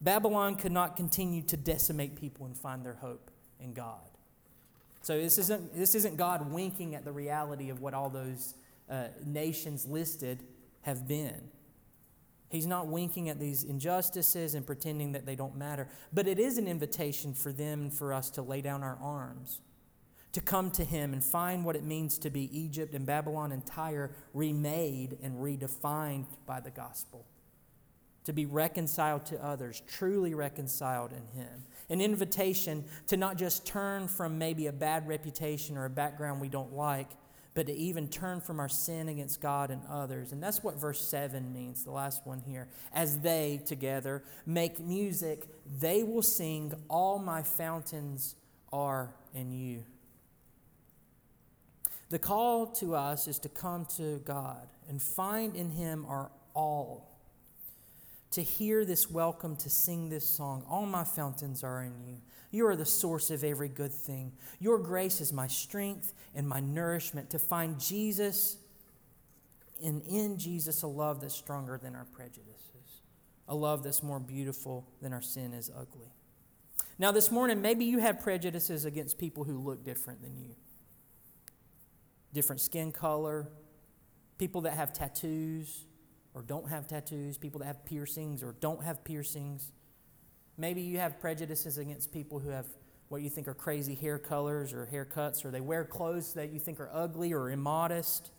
Babylon 0.00 0.56
could 0.56 0.72
not 0.72 0.96
continue 0.96 1.42
to 1.42 1.56
decimate 1.56 2.14
people 2.14 2.44
and 2.44 2.56
find 2.56 2.84
their 2.84 2.94
hope 2.94 3.30
in 3.58 3.72
God. 3.72 4.13
So 5.04 5.20
this 5.20 5.36
isn't, 5.36 5.76
this 5.76 5.94
isn't 5.94 6.16
God 6.16 6.50
winking 6.50 6.94
at 6.94 7.04
the 7.04 7.12
reality 7.12 7.68
of 7.68 7.82
what 7.82 7.92
all 7.92 8.08
those 8.08 8.54
uh, 8.88 9.08
nations 9.22 9.86
listed 9.86 10.42
have 10.80 11.06
been. 11.06 11.50
He's 12.48 12.66
not 12.66 12.86
winking 12.86 13.28
at 13.28 13.38
these 13.38 13.64
injustices 13.64 14.54
and 14.54 14.66
pretending 14.66 15.12
that 15.12 15.26
they 15.26 15.36
don't 15.36 15.56
matter. 15.56 15.88
But 16.10 16.26
it 16.26 16.38
is 16.38 16.56
an 16.56 16.66
invitation 16.66 17.34
for 17.34 17.52
them 17.52 17.82
and 17.82 17.92
for 17.92 18.14
us 18.14 18.30
to 18.30 18.42
lay 18.42 18.62
down 18.62 18.82
our 18.82 18.96
arms, 18.98 19.60
to 20.32 20.40
come 20.40 20.70
to 20.70 20.84
Him 20.84 21.12
and 21.12 21.22
find 21.22 21.66
what 21.66 21.76
it 21.76 21.84
means 21.84 22.16
to 22.20 22.30
be 22.30 22.48
Egypt 22.58 22.94
and 22.94 23.04
Babylon 23.04 23.52
and 23.52 23.66
Tyre 23.66 24.10
remade 24.32 25.18
and 25.22 25.36
redefined 25.36 26.28
by 26.46 26.60
the 26.60 26.70
gospel, 26.70 27.26
to 28.24 28.32
be 28.32 28.46
reconciled 28.46 29.26
to 29.26 29.44
others, 29.44 29.82
truly 29.86 30.32
reconciled 30.32 31.12
in 31.12 31.26
Him. 31.38 31.64
An 31.90 32.00
invitation 32.00 32.84
to 33.08 33.16
not 33.16 33.36
just 33.36 33.66
turn 33.66 34.08
from 34.08 34.38
maybe 34.38 34.66
a 34.66 34.72
bad 34.72 35.06
reputation 35.06 35.76
or 35.76 35.84
a 35.84 35.90
background 35.90 36.40
we 36.40 36.48
don't 36.48 36.72
like 36.72 37.10
but 37.54 37.68
to 37.68 37.72
even 37.72 38.08
turn 38.08 38.40
from 38.40 38.58
our 38.58 38.68
sin 38.68 39.08
against 39.08 39.40
God 39.40 39.70
and 39.70 39.80
others. 39.88 40.32
And 40.32 40.42
that's 40.42 40.62
what 40.62 40.78
verse 40.78 41.00
7 41.00 41.52
means, 41.52 41.84
the 41.84 41.92
last 41.92 42.26
one 42.26 42.40
here. 42.40 42.68
As 42.92 43.20
they 43.20 43.60
together 43.64 44.24
make 44.44 44.80
music, 44.80 45.46
they 45.80 46.02
will 46.02 46.22
sing, 46.22 46.74
All 46.88 47.18
my 47.18 47.42
fountains 47.42 48.34
are 48.72 49.14
in 49.34 49.52
you. 49.52 49.84
The 52.10 52.18
call 52.18 52.66
to 52.66 52.94
us 52.94 53.28
is 53.28 53.38
to 53.40 53.48
come 53.48 53.86
to 53.96 54.18
God 54.24 54.66
and 54.88 55.00
find 55.00 55.54
in 55.54 55.70
Him 55.70 56.04
our 56.08 56.30
all. 56.54 57.13
To 58.34 58.42
hear 58.42 58.84
this 58.84 59.08
welcome, 59.08 59.54
to 59.58 59.70
sing 59.70 60.08
this 60.08 60.28
song, 60.28 60.64
All 60.68 60.86
my 60.86 61.04
fountains 61.04 61.62
are 61.62 61.84
in 61.84 61.94
you. 62.04 62.16
You 62.50 62.66
are 62.66 62.74
the 62.74 62.84
source 62.84 63.30
of 63.30 63.44
every 63.44 63.68
good 63.68 63.92
thing. 63.92 64.32
Your 64.58 64.76
grace 64.76 65.20
is 65.20 65.32
my 65.32 65.46
strength 65.46 66.12
and 66.34 66.48
my 66.48 66.58
nourishment 66.58 67.30
to 67.30 67.38
find 67.38 67.78
Jesus 67.78 68.56
and 69.84 70.02
in 70.02 70.36
Jesus 70.36 70.82
a 70.82 70.88
love 70.88 71.20
that's 71.20 71.36
stronger 71.36 71.78
than 71.78 71.94
our 71.94 72.06
prejudices, 72.06 73.02
a 73.46 73.54
love 73.54 73.84
that's 73.84 74.02
more 74.02 74.18
beautiful 74.18 74.84
than 75.00 75.12
our 75.12 75.22
sin 75.22 75.52
is 75.54 75.70
ugly. 75.70 76.12
Now, 76.98 77.12
this 77.12 77.30
morning, 77.30 77.62
maybe 77.62 77.84
you 77.84 78.00
have 78.00 78.18
prejudices 78.18 78.84
against 78.84 79.16
people 79.16 79.44
who 79.44 79.58
look 79.58 79.84
different 79.84 80.22
than 80.22 80.36
you 80.36 80.56
different 82.32 82.60
skin 82.60 82.90
color, 82.90 83.46
people 84.38 84.62
that 84.62 84.72
have 84.72 84.92
tattoos 84.92 85.84
or 86.34 86.42
don't 86.42 86.68
have 86.68 86.86
tattoos, 86.86 87.38
people 87.38 87.60
that 87.60 87.66
have 87.66 87.84
piercings 87.84 88.42
or 88.42 88.56
don't 88.60 88.82
have 88.82 89.04
piercings. 89.04 89.72
Maybe 90.58 90.82
you 90.82 90.98
have 90.98 91.20
prejudices 91.20 91.78
against 91.78 92.12
people 92.12 92.40
who 92.40 92.50
have 92.50 92.66
what 93.08 93.22
you 93.22 93.30
think 93.30 93.46
are 93.46 93.54
crazy 93.54 93.94
hair 93.94 94.18
colors 94.18 94.72
or 94.72 94.88
haircuts, 94.90 95.44
or 95.44 95.50
they 95.50 95.60
wear 95.60 95.84
clothes 95.84 96.34
that 96.34 96.52
you 96.52 96.58
think 96.58 96.80
are 96.80 96.90
ugly 96.92 97.32
or 97.32 97.50
immodest. 97.50 98.30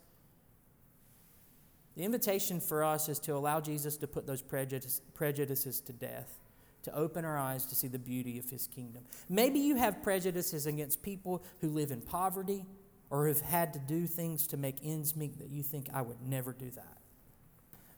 The 1.96 2.04
invitation 2.04 2.60
for 2.60 2.84
us 2.84 3.08
is 3.08 3.20
to 3.20 3.36
allow 3.36 3.62
Jesus 3.62 3.96
to 3.98 4.08
put 4.08 4.28
those 4.28 4.42
prejudice, 4.42 5.02
prejudices 5.14 5.80
to 5.82 5.94
death, 5.94 6.40
to 6.84 6.94
open 6.94 7.24
our 7.24 7.38
eyes 7.38 7.66
to 7.68 7.76
see 7.76 7.88
the 7.88 8.00
beauty 8.00 8.38
of 8.38 8.50
his 8.50 8.68
kingdom. 8.68 9.04
Maybe 9.30 9.60
you 9.60 9.76
have 9.76 10.04
prejudices 10.04 10.66
against 10.66 11.02
people 11.02 11.44
who 11.62 11.70
live 11.70 11.92
in 11.92 12.02
poverty 12.02 12.66
or 13.10 13.28
have 13.28 13.42
had 13.42 13.72
to 13.74 13.80
do 13.80 14.08
things 14.08 14.48
to 14.48 14.58
make 14.58 14.78
ends 14.84 15.16
meet 15.16 15.40
that 15.40 15.50
you 15.50 15.64
think, 15.64 15.88
I 15.94 16.02
would 16.02 16.22
never 16.22 16.52
do 16.52 16.70
that. 16.72 16.98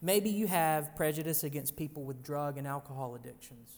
Maybe 0.02 0.30
you 0.30 0.48
have 0.48 0.96
prejudice 0.96 1.44
against 1.44 1.76
people 1.76 2.04
with 2.04 2.24
drug 2.24 2.58
and 2.58 2.68
alcohol 2.68 3.16
addictions. 3.16 3.70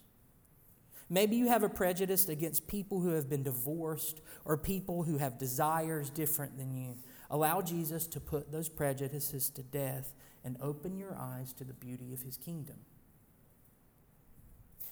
Maybe 1.10 1.36
you 1.38 1.48
have 1.48 1.64
a 1.64 1.70
prejudice 1.70 2.30
against 2.30 2.68
people 2.68 3.00
who 3.00 3.10
have 3.10 3.30
been 3.30 3.42
divorced 3.42 4.22
or 4.46 4.58
people 4.58 5.04
who 5.04 5.18
have 5.18 5.40
desires 5.40 6.10
different 6.10 6.58
than 6.58 6.76
you. 6.76 6.98
Allow 7.32 7.62
Jesus 7.62 8.06
to 8.08 8.20
put 8.20 8.52
those 8.52 8.70
prejudices 8.70 9.50
to 9.52 9.64
death 9.64 10.14
and 10.44 10.58
open 10.62 10.98
your 10.98 11.18
eyes 11.18 11.52
to 11.54 11.64
the 11.64 11.74
beauty 11.74 12.14
of 12.14 12.22
his 12.22 12.38
kingdom. 12.38 12.78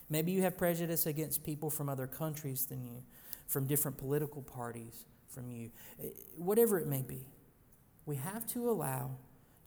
Maybe 0.09 0.31
you 0.31 0.41
have 0.41 0.57
prejudice 0.57 1.05
against 1.05 1.43
people 1.43 1.69
from 1.69 1.89
other 1.89 2.07
countries 2.07 2.65
than 2.65 2.83
you, 2.83 3.03
from 3.47 3.67
different 3.67 3.97
political 3.97 4.41
parties 4.41 5.05
from 5.27 5.51
you, 5.51 5.69
eh, 6.01 6.07
whatever 6.35 6.79
it 6.79 6.87
may 6.87 7.01
be. 7.01 7.25
We 8.05 8.15
have 8.15 8.47
to 8.47 8.69
allow 8.69 9.11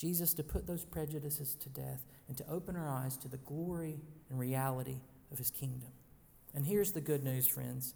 Jesus 0.00 0.32
to 0.32 0.42
put 0.42 0.66
those 0.66 0.82
prejudices 0.82 1.54
to 1.56 1.68
death 1.68 2.06
and 2.26 2.36
to 2.38 2.50
open 2.50 2.74
our 2.74 2.88
eyes 2.88 3.18
to 3.18 3.28
the 3.28 3.36
glory 3.36 4.00
and 4.30 4.38
reality 4.38 4.96
of 5.30 5.36
his 5.36 5.50
kingdom. 5.50 5.90
And 6.54 6.64
here's 6.64 6.92
the 6.92 7.02
good 7.02 7.22
news, 7.22 7.46
friends 7.46 7.92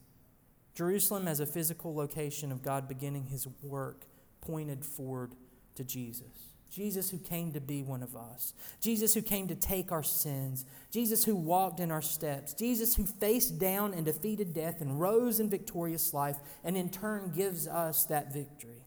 Jerusalem, 0.74 1.26
as 1.26 1.40
a 1.40 1.46
physical 1.46 1.94
location 1.94 2.52
of 2.52 2.62
God 2.62 2.88
beginning 2.88 3.24
his 3.24 3.48
work, 3.62 4.04
pointed 4.42 4.84
forward 4.84 5.34
to 5.76 5.84
Jesus. 5.84 6.52
Jesus, 6.70 7.08
who 7.08 7.18
came 7.18 7.52
to 7.52 7.60
be 7.60 7.82
one 7.82 8.02
of 8.02 8.16
us. 8.16 8.52
Jesus, 8.80 9.14
who 9.14 9.22
came 9.22 9.48
to 9.48 9.54
take 9.54 9.90
our 9.92 10.02
sins. 10.02 10.66
Jesus, 10.90 11.24
who 11.24 11.36
walked 11.36 11.78
in 11.78 11.90
our 11.90 12.02
steps. 12.02 12.52
Jesus, 12.52 12.96
who 12.96 13.04
faced 13.04 13.58
down 13.58 13.94
and 13.94 14.04
defeated 14.04 14.52
death 14.52 14.80
and 14.80 15.00
rose 15.00 15.38
in 15.40 15.48
victorious 15.48 16.12
life 16.12 16.36
and 16.64 16.76
in 16.76 16.90
turn 16.90 17.32
gives 17.34 17.68
us 17.68 18.04
that 18.06 18.32
victory. 18.32 18.82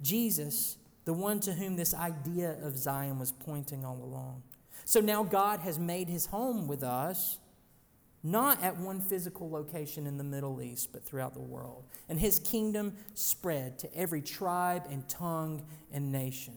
Jesus, 0.00 0.78
the 1.06 1.14
one 1.14 1.40
to 1.40 1.52
whom 1.52 1.76
this 1.76 1.94
idea 1.94 2.58
of 2.62 2.76
Zion 2.76 3.18
was 3.18 3.32
pointing 3.32 3.84
all 3.84 3.96
along. 4.02 4.42
So 4.84 5.00
now 5.00 5.22
God 5.22 5.60
has 5.60 5.78
made 5.78 6.08
his 6.08 6.26
home 6.26 6.66
with 6.66 6.82
us 6.82 7.38
not 8.22 8.60
at 8.62 8.76
one 8.76 9.00
physical 9.00 9.48
location 9.48 10.04
in 10.04 10.18
the 10.18 10.24
Middle 10.24 10.60
East, 10.60 10.92
but 10.92 11.04
throughout 11.04 11.32
the 11.32 11.40
world. 11.40 11.84
And 12.08 12.18
his 12.18 12.40
kingdom 12.40 12.96
spread 13.14 13.78
to 13.78 13.96
every 13.96 14.20
tribe 14.20 14.88
and 14.90 15.08
tongue 15.08 15.64
and 15.92 16.10
nation. 16.10 16.54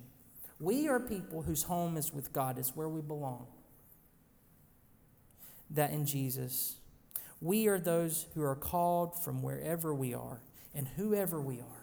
We 0.60 0.88
are 0.88 1.00
people 1.00 1.44
whose 1.44 1.62
home 1.62 1.96
is 1.96 2.12
with 2.12 2.34
God, 2.34 2.58
it's 2.58 2.76
where 2.76 2.90
we 2.90 3.02
belong. 3.02 3.46
That 5.70 5.92
in 5.92 6.08
Jesus, 6.08 6.78
we 7.40 7.68
are 7.68 7.78
those 7.80 8.26
who 8.34 8.42
are 8.42 8.56
called 8.56 9.24
from 9.24 9.44
wherever 9.44 9.94
we 9.94 10.16
are 10.16 10.42
and 10.74 10.88
whoever 10.88 11.40
we 11.40 11.60
are 11.60 11.79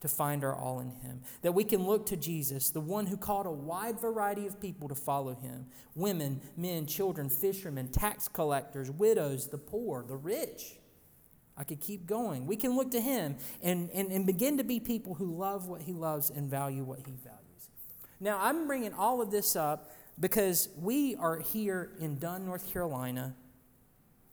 to 0.00 0.08
find 0.08 0.44
our 0.44 0.54
all 0.54 0.80
in 0.80 0.90
Him. 0.90 1.22
That 1.42 1.52
we 1.52 1.64
can 1.64 1.86
look 1.86 2.06
to 2.06 2.16
Jesus, 2.16 2.70
the 2.70 2.80
one 2.80 3.06
who 3.06 3.16
called 3.16 3.46
a 3.46 3.50
wide 3.50 4.00
variety 4.00 4.46
of 4.46 4.60
people 4.60 4.88
to 4.88 4.94
follow 4.94 5.34
Him 5.34 5.66
women, 5.94 6.40
men, 6.56 6.86
children, 6.86 7.28
fishermen, 7.28 7.88
tax 7.88 8.28
collectors, 8.28 8.90
widows, 8.90 9.48
the 9.48 9.58
poor, 9.58 10.04
the 10.06 10.16
rich. 10.16 10.78
I 11.56 11.64
could 11.64 11.80
keep 11.80 12.06
going. 12.06 12.46
We 12.46 12.56
can 12.56 12.76
look 12.76 12.90
to 12.90 13.00
Him 13.00 13.36
and, 13.62 13.88
and, 13.94 14.12
and 14.12 14.26
begin 14.26 14.58
to 14.58 14.64
be 14.64 14.78
people 14.78 15.14
who 15.14 15.34
love 15.34 15.68
what 15.68 15.82
He 15.82 15.92
loves 15.92 16.28
and 16.30 16.50
value 16.50 16.84
what 16.84 16.98
He 16.98 17.12
values. 17.24 17.70
Now, 18.20 18.38
I'm 18.40 18.66
bringing 18.66 18.92
all 18.92 19.22
of 19.22 19.30
this 19.30 19.56
up 19.56 19.90
because 20.18 20.68
we 20.78 21.16
are 21.16 21.38
here 21.38 21.92
in 21.98 22.18
Dunn, 22.18 22.44
North 22.44 22.70
Carolina, 22.72 23.34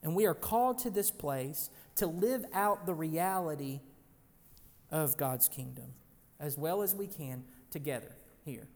and 0.01 0.15
we 0.15 0.25
are 0.25 0.33
called 0.33 0.79
to 0.79 0.89
this 0.89 1.11
place 1.11 1.69
to 1.95 2.07
live 2.07 2.45
out 2.53 2.85
the 2.85 2.93
reality 2.93 3.79
of 4.93 5.17
God's 5.17 5.49
kingdom 5.49 5.93
as 6.39 6.57
well 6.57 6.81
as 6.83 6.93
we 6.93 7.07
can 7.07 7.43
together 7.71 8.15
here. 8.45 8.67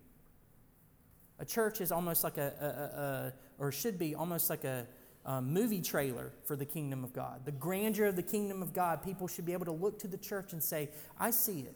A 1.39 1.45
church 1.45 1.79
is 1.79 1.91
almost 1.91 2.23
like 2.23 2.37
a, 2.37 2.51
a, 2.59 3.01
a 3.01 3.33
or 3.63 3.71
should 3.71 3.99
be 3.99 4.15
almost 4.15 4.49
like 4.49 4.63
a, 4.63 4.87
a 5.25 5.41
movie 5.41 5.81
trailer 5.81 6.31
for 6.45 6.55
the 6.55 6.65
kingdom 6.65 7.03
of 7.03 7.13
God. 7.13 7.45
The 7.45 7.51
grandeur 7.51 8.05
of 8.05 8.15
the 8.15 8.23
kingdom 8.23 8.63
of 8.63 8.73
God, 8.73 9.03
people 9.03 9.27
should 9.27 9.45
be 9.45 9.53
able 9.53 9.65
to 9.65 9.71
look 9.71 9.99
to 9.99 10.07
the 10.07 10.17
church 10.17 10.53
and 10.53 10.63
say, 10.63 10.89
I 11.19 11.29
see 11.29 11.59
it. 11.59 11.75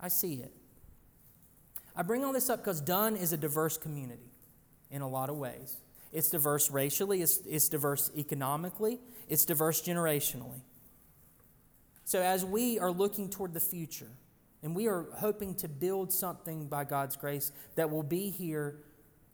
I 0.00 0.08
see 0.08 0.34
it. 0.34 0.52
I 1.94 2.02
bring 2.02 2.24
all 2.24 2.32
this 2.32 2.50
up 2.50 2.58
because 2.58 2.80
Dunn 2.80 3.14
is 3.14 3.32
a 3.32 3.36
diverse 3.36 3.76
community 3.76 4.32
in 4.90 5.02
a 5.02 5.08
lot 5.08 5.30
of 5.30 5.36
ways. 5.36 5.76
It's 6.10 6.30
diverse 6.30 6.70
racially, 6.70 7.22
it's, 7.22 7.38
it's 7.46 7.68
diverse 7.68 8.10
economically, 8.16 8.98
it's 9.28 9.44
diverse 9.44 9.80
generationally. 9.80 10.62
So, 12.12 12.20
as 12.20 12.44
we 12.44 12.78
are 12.78 12.90
looking 12.90 13.30
toward 13.30 13.54
the 13.54 13.60
future, 13.60 14.10
and 14.62 14.76
we 14.76 14.86
are 14.86 15.06
hoping 15.14 15.54
to 15.54 15.66
build 15.66 16.12
something 16.12 16.68
by 16.68 16.84
God's 16.84 17.16
grace 17.16 17.52
that 17.74 17.90
will 17.90 18.02
be 18.02 18.28
here 18.28 18.80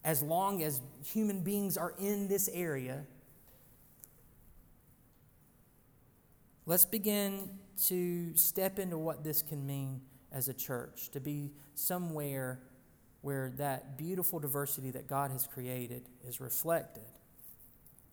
as 0.05 0.23
long 0.23 0.63
as 0.63 0.81
human 1.05 1.41
beings 1.41 1.77
are 1.77 1.93
in 1.99 2.29
this 2.29 2.49
area, 2.53 3.05
let's 6.67 6.85
begin 6.85 7.51
to 7.87 8.37
step 8.37 8.79
into 8.79 8.97
what 8.97 9.25
this 9.25 9.43
can 9.43 9.67
mean 9.67 10.01
as 10.31 10.47
a 10.47 10.55
church, 10.55 11.11
to 11.11 11.19
be 11.19 11.51
somewhere 11.75 12.61
where 13.23 13.51
that 13.57 13.99
beautiful 13.99 14.39
diversity 14.39 14.93
that 14.93 15.09
God 15.09 15.33
has 15.33 15.49
created 15.49 16.09
is 16.25 16.41
reflected. 16.41 17.18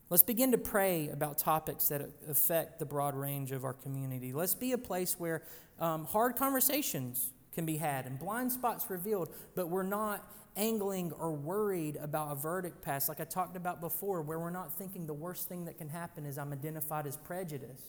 Let's 0.09 0.23
begin 0.23 0.51
to 0.51 0.57
pray 0.57 1.09
about 1.09 1.39
topics 1.39 1.87
that 1.87 2.07
affect 2.29 2.79
the 2.79 2.85
broad 2.85 3.15
range 3.15 3.51
of 3.51 3.63
our 3.63 3.73
community. 3.73 4.33
Let's 4.33 4.53
be 4.53 4.71
a 4.73 4.77
place 4.77 5.15
where 5.19 5.41
um, 5.79 6.05
hard 6.05 6.35
conversations 6.35 7.31
can 7.53 7.65
be 7.65 7.77
had 7.77 8.05
and 8.05 8.19
blind 8.19 8.51
spots 8.51 8.89
revealed, 8.89 9.33
but 9.55 9.69
we're 9.69 9.83
not 9.83 10.31
angling 10.55 11.11
or 11.13 11.31
worried 11.31 11.97
about 11.97 12.31
a 12.31 12.35
verdict 12.35 12.81
passed, 12.81 13.09
like 13.09 13.19
I 13.19 13.23
talked 13.23 13.57
about 13.57 13.81
before, 13.81 14.21
where 14.21 14.39
we're 14.39 14.51
not 14.51 14.73
thinking 14.73 15.07
the 15.07 15.13
worst 15.13 15.49
thing 15.49 15.65
that 15.65 15.77
can 15.77 15.89
happen 15.89 16.25
is 16.25 16.37
I'm 16.37 16.53
identified 16.53 17.07
as 17.07 17.17
prejudice. 17.17 17.81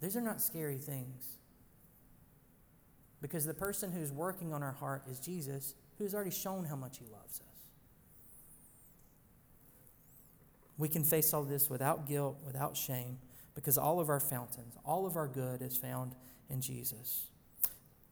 These 0.00 0.16
are 0.16 0.22
not 0.22 0.40
scary 0.40 0.78
things. 0.78 1.38
Because 3.20 3.44
the 3.44 3.54
person 3.54 3.92
who's 3.92 4.10
working 4.10 4.52
on 4.52 4.62
our 4.62 4.72
heart 4.72 5.02
is 5.08 5.20
Jesus, 5.20 5.74
who's 5.98 6.14
already 6.14 6.30
shown 6.30 6.64
how 6.64 6.76
much 6.76 6.98
he 6.98 7.06
loves 7.06 7.40
us. 7.40 7.51
We 10.82 10.88
can 10.88 11.04
face 11.04 11.32
all 11.32 11.44
this 11.44 11.70
without 11.70 12.08
guilt, 12.08 12.38
without 12.44 12.76
shame, 12.76 13.18
because 13.54 13.78
all 13.78 14.00
of 14.00 14.08
our 14.08 14.18
fountains, 14.18 14.74
all 14.84 15.06
of 15.06 15.14
our 15.14 15.28
good 15.28 15.62
is 15.62 15.76
found 15.76 16.16
in 16.50 16.60
Jesus. 16.60 17.28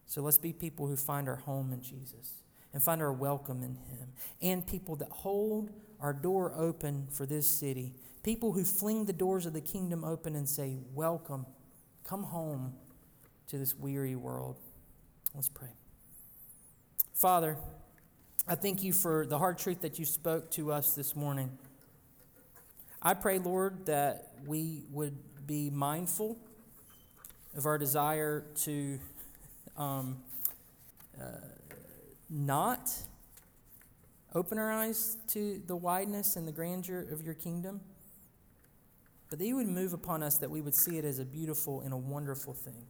So 0.07 0.23
let's 0.23 0.39
be 0.39 0.53
people 0.53 0.87
who 0.87 0.95
find 0.95 1.29
our 1.29 1.35
home 1.35 1.73
in 1.73 1.83
Jesus 1.83 2.45
and 2.73 2.81
find 2.81 3.03
our 3.03 3.13
welcome 3.13 3.65
in 3.65 3.75
Him, 3.75 4.13
and 4.41 4.65
people 4.65 4.95
that 4.95 5.09
hold 5.09 5.73
our 5.99 6.13
door 6.13 6.53
open 6.55 7.09
for 7.11 7.27
this 7.27 7.45
city, 7.45 7.93
people 8.23 8.53
who 8.53 8.63
fling 8.63 9.07
the 9.07 9.13
doors 9.13 9.47
of 9.47 9.53
the 9.53 9.61
kingdom 9.61 10.05
open 10.05 10.37
and 10.37 10.49
say, 10.49 10.79
Welcome, 10.95 11.47
come 12.05 12.23
home 12.23 12.75
to 13.49 13.59
this 13.59 13.75
weary 13.75 14.15
world. 14.15 14.61
Let's 15.35 15.49
pray. 15.49 15.75
Father, 17.15 17.57
I 18.47 18.55
thank 18.55 18.85
you 18.85 18.93
for 18.93 19.27
the 19.27 19.39
hard 19.39 19.59
truth 19.59 19.81
that 19.81 19.99
you 19.99 20.05
spoke 20.05 20.53
to 20.53 20.71
us 20.71 20.95
this 20.95 21.17
morning. 21.17 21.59
I 23.03 23.15
pray, 23.15 23.39
Lord, 23.39 23.87
that 23.87 24.33
we 24.47 24.83
would 24.91 25.17
be 25.47 25.71
mindful 25.71 26.37
of 27.57 27.65
our 27.65 27.79
desire 27.79 28.45
to 28.57 28.99
um, 29.79 30.19
uh, 31.19 31.25
not 32.29 32.93
open 34.35 34.59
our 34.59 34.71
eyes 34.71 35.17
to 35.29 35.63
the 35.67 35.75
wideness 35.75 36.37
and 36.37 36.47
the 36.47 36.53
grandeur 36.53 37.07
of 37.11 37.23
your 37.23 37.33
kingdom, 37.33 37.81
but 39.31 39.39
that 39.39 39.47
you 39.47 39.57
would 39.57 39.67
move 39.67 39.95
upon 39.95 40.23
us 40.23 40.37
that 40.37 40.51
we 40.51 40.61
would 40.61 40.75
see 40.75 40.99
it 40.99 41.05
as 41.07 41.19
a 41.19 41.25
beautiful 41.25 41.81
and 41.81 41.95
a 41.95 41.97
wonderful 41.97 42.53
thing. 42.53 42.85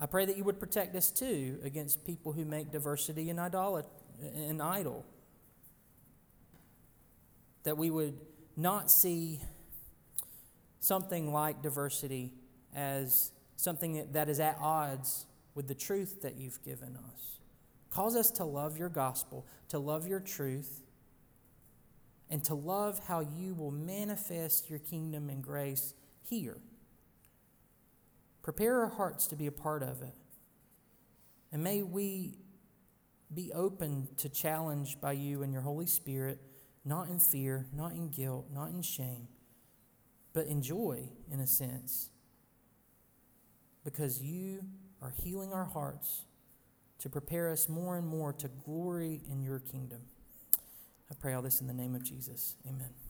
I 0.00 0.06
pray 0.06 0.24
that 0.24 0.38
you 0.38 0.44
would 0.44 0.58
protect 0.58 0.96
us 0.96 1.10
too 1.10 1.58
against 1.62 2.06
people 2.06 2.32
who 2.32 2.46
make 2.46 2.72
diversity 2.72 3.28
an, 3.28 3.38
idol, 3.38 3.86
an 4.34 4.62
idol 4.62 5.04
that 7.68 7.76
we 7.76 7.90
would 7.90 8.18
not 8.56 8.90
see 8.90 9.42
something 10.80 11.34
like 11.34 11.60
diversity 11.60 12.32
as 12.74 13.30
something 13.56 14.08
that 14.12 14.30
is 14.30 14.40
at 14.40 14.56
odds 14.58 15.26
with 15.54 15.68
the 15.68 15.74
truth 15.74 16.22
that 16.22 16.36
you've 16.36 16.62
given 16.64 16.96
us. 17.12 17.40
Cause 17.90 18.16
us 18.16 18.30
to 18.30 18.44
love 18.46 18.78
your 18.78 18.88
gospel, 18.88 19.46
to 19.68 19.78
love 19.78 20.06
your 20.06 20.18
truth, 20.18 20.80
and 22.30 22.42
to 22.44 22.54
love 22.54 23.02
how 23.06 23.20
you 23.20 23.54
will 23.54 23.70
manifest 23.70 24.70
your 24.70 24.78
kingdom 24.78 25.28
and 25.28 25.42
grace 25.42 25.92
here. 26.22 26.56
Prepare 28.40 28.80
our 28.80 28.88
hearts 28.88 29.26
to 29.26 29.36
be 29.36 29.46
a 29.46 29.52
part 29.52 29.82
of 29.82 30.00
it. 30.00 30.14
And 31.52 31.62
may 31.62 31.82
we 31.82 32.38
be 33.34 33.52
open 33.52 34.08
to 34.16 34.30
challenge 34.30 35.02
by 35.02 35.12
you 35.12 35.42
and 35.42 35.52
your 35.52 35.60
Holy 35.60 35.84
Spirit 35.84 36.40
not 36.88 37.08
in 37.08 37.20
fear, 37.20 37.66
not 37.74 37.92
in 37.92 38.08
guilt, 38.08 38.46
not 38.52 38.70
in 38.70 38.80
shame, 38.80 39.28
but 40.32 40.46
in 40.46 40.62
joy, 40.62 41.10
in 41.30 41.40
a 41.40 41.46
sense, 41.46 42.08
because 43.84 44.22
you 44.22 44.64
are 45.02 45.12
healing 45.22 45.52
our 45.52 45.66
hearts 45.66 46.22
to 46.98 47.08
prepare 47.08 47.50
us 47.50 47.68
more 47.68 47.96
and 47.96 48.06
more 48.06 48.32
to 48.32 48.48
glory 48.48 49.20
in 49.30 49.42
your 49.42 49.60
kingdom. 49.60 50.00
I 51.10 51.14
pray 51.14 51.34
all 51.34 51.42
this 51.42 51.60
in 51.60 51.66
the 51.66 51.74
name 51.74 51.94
of 51.94 52.02
Jesus. 52.02 52.56
Amen. 52.66 53.07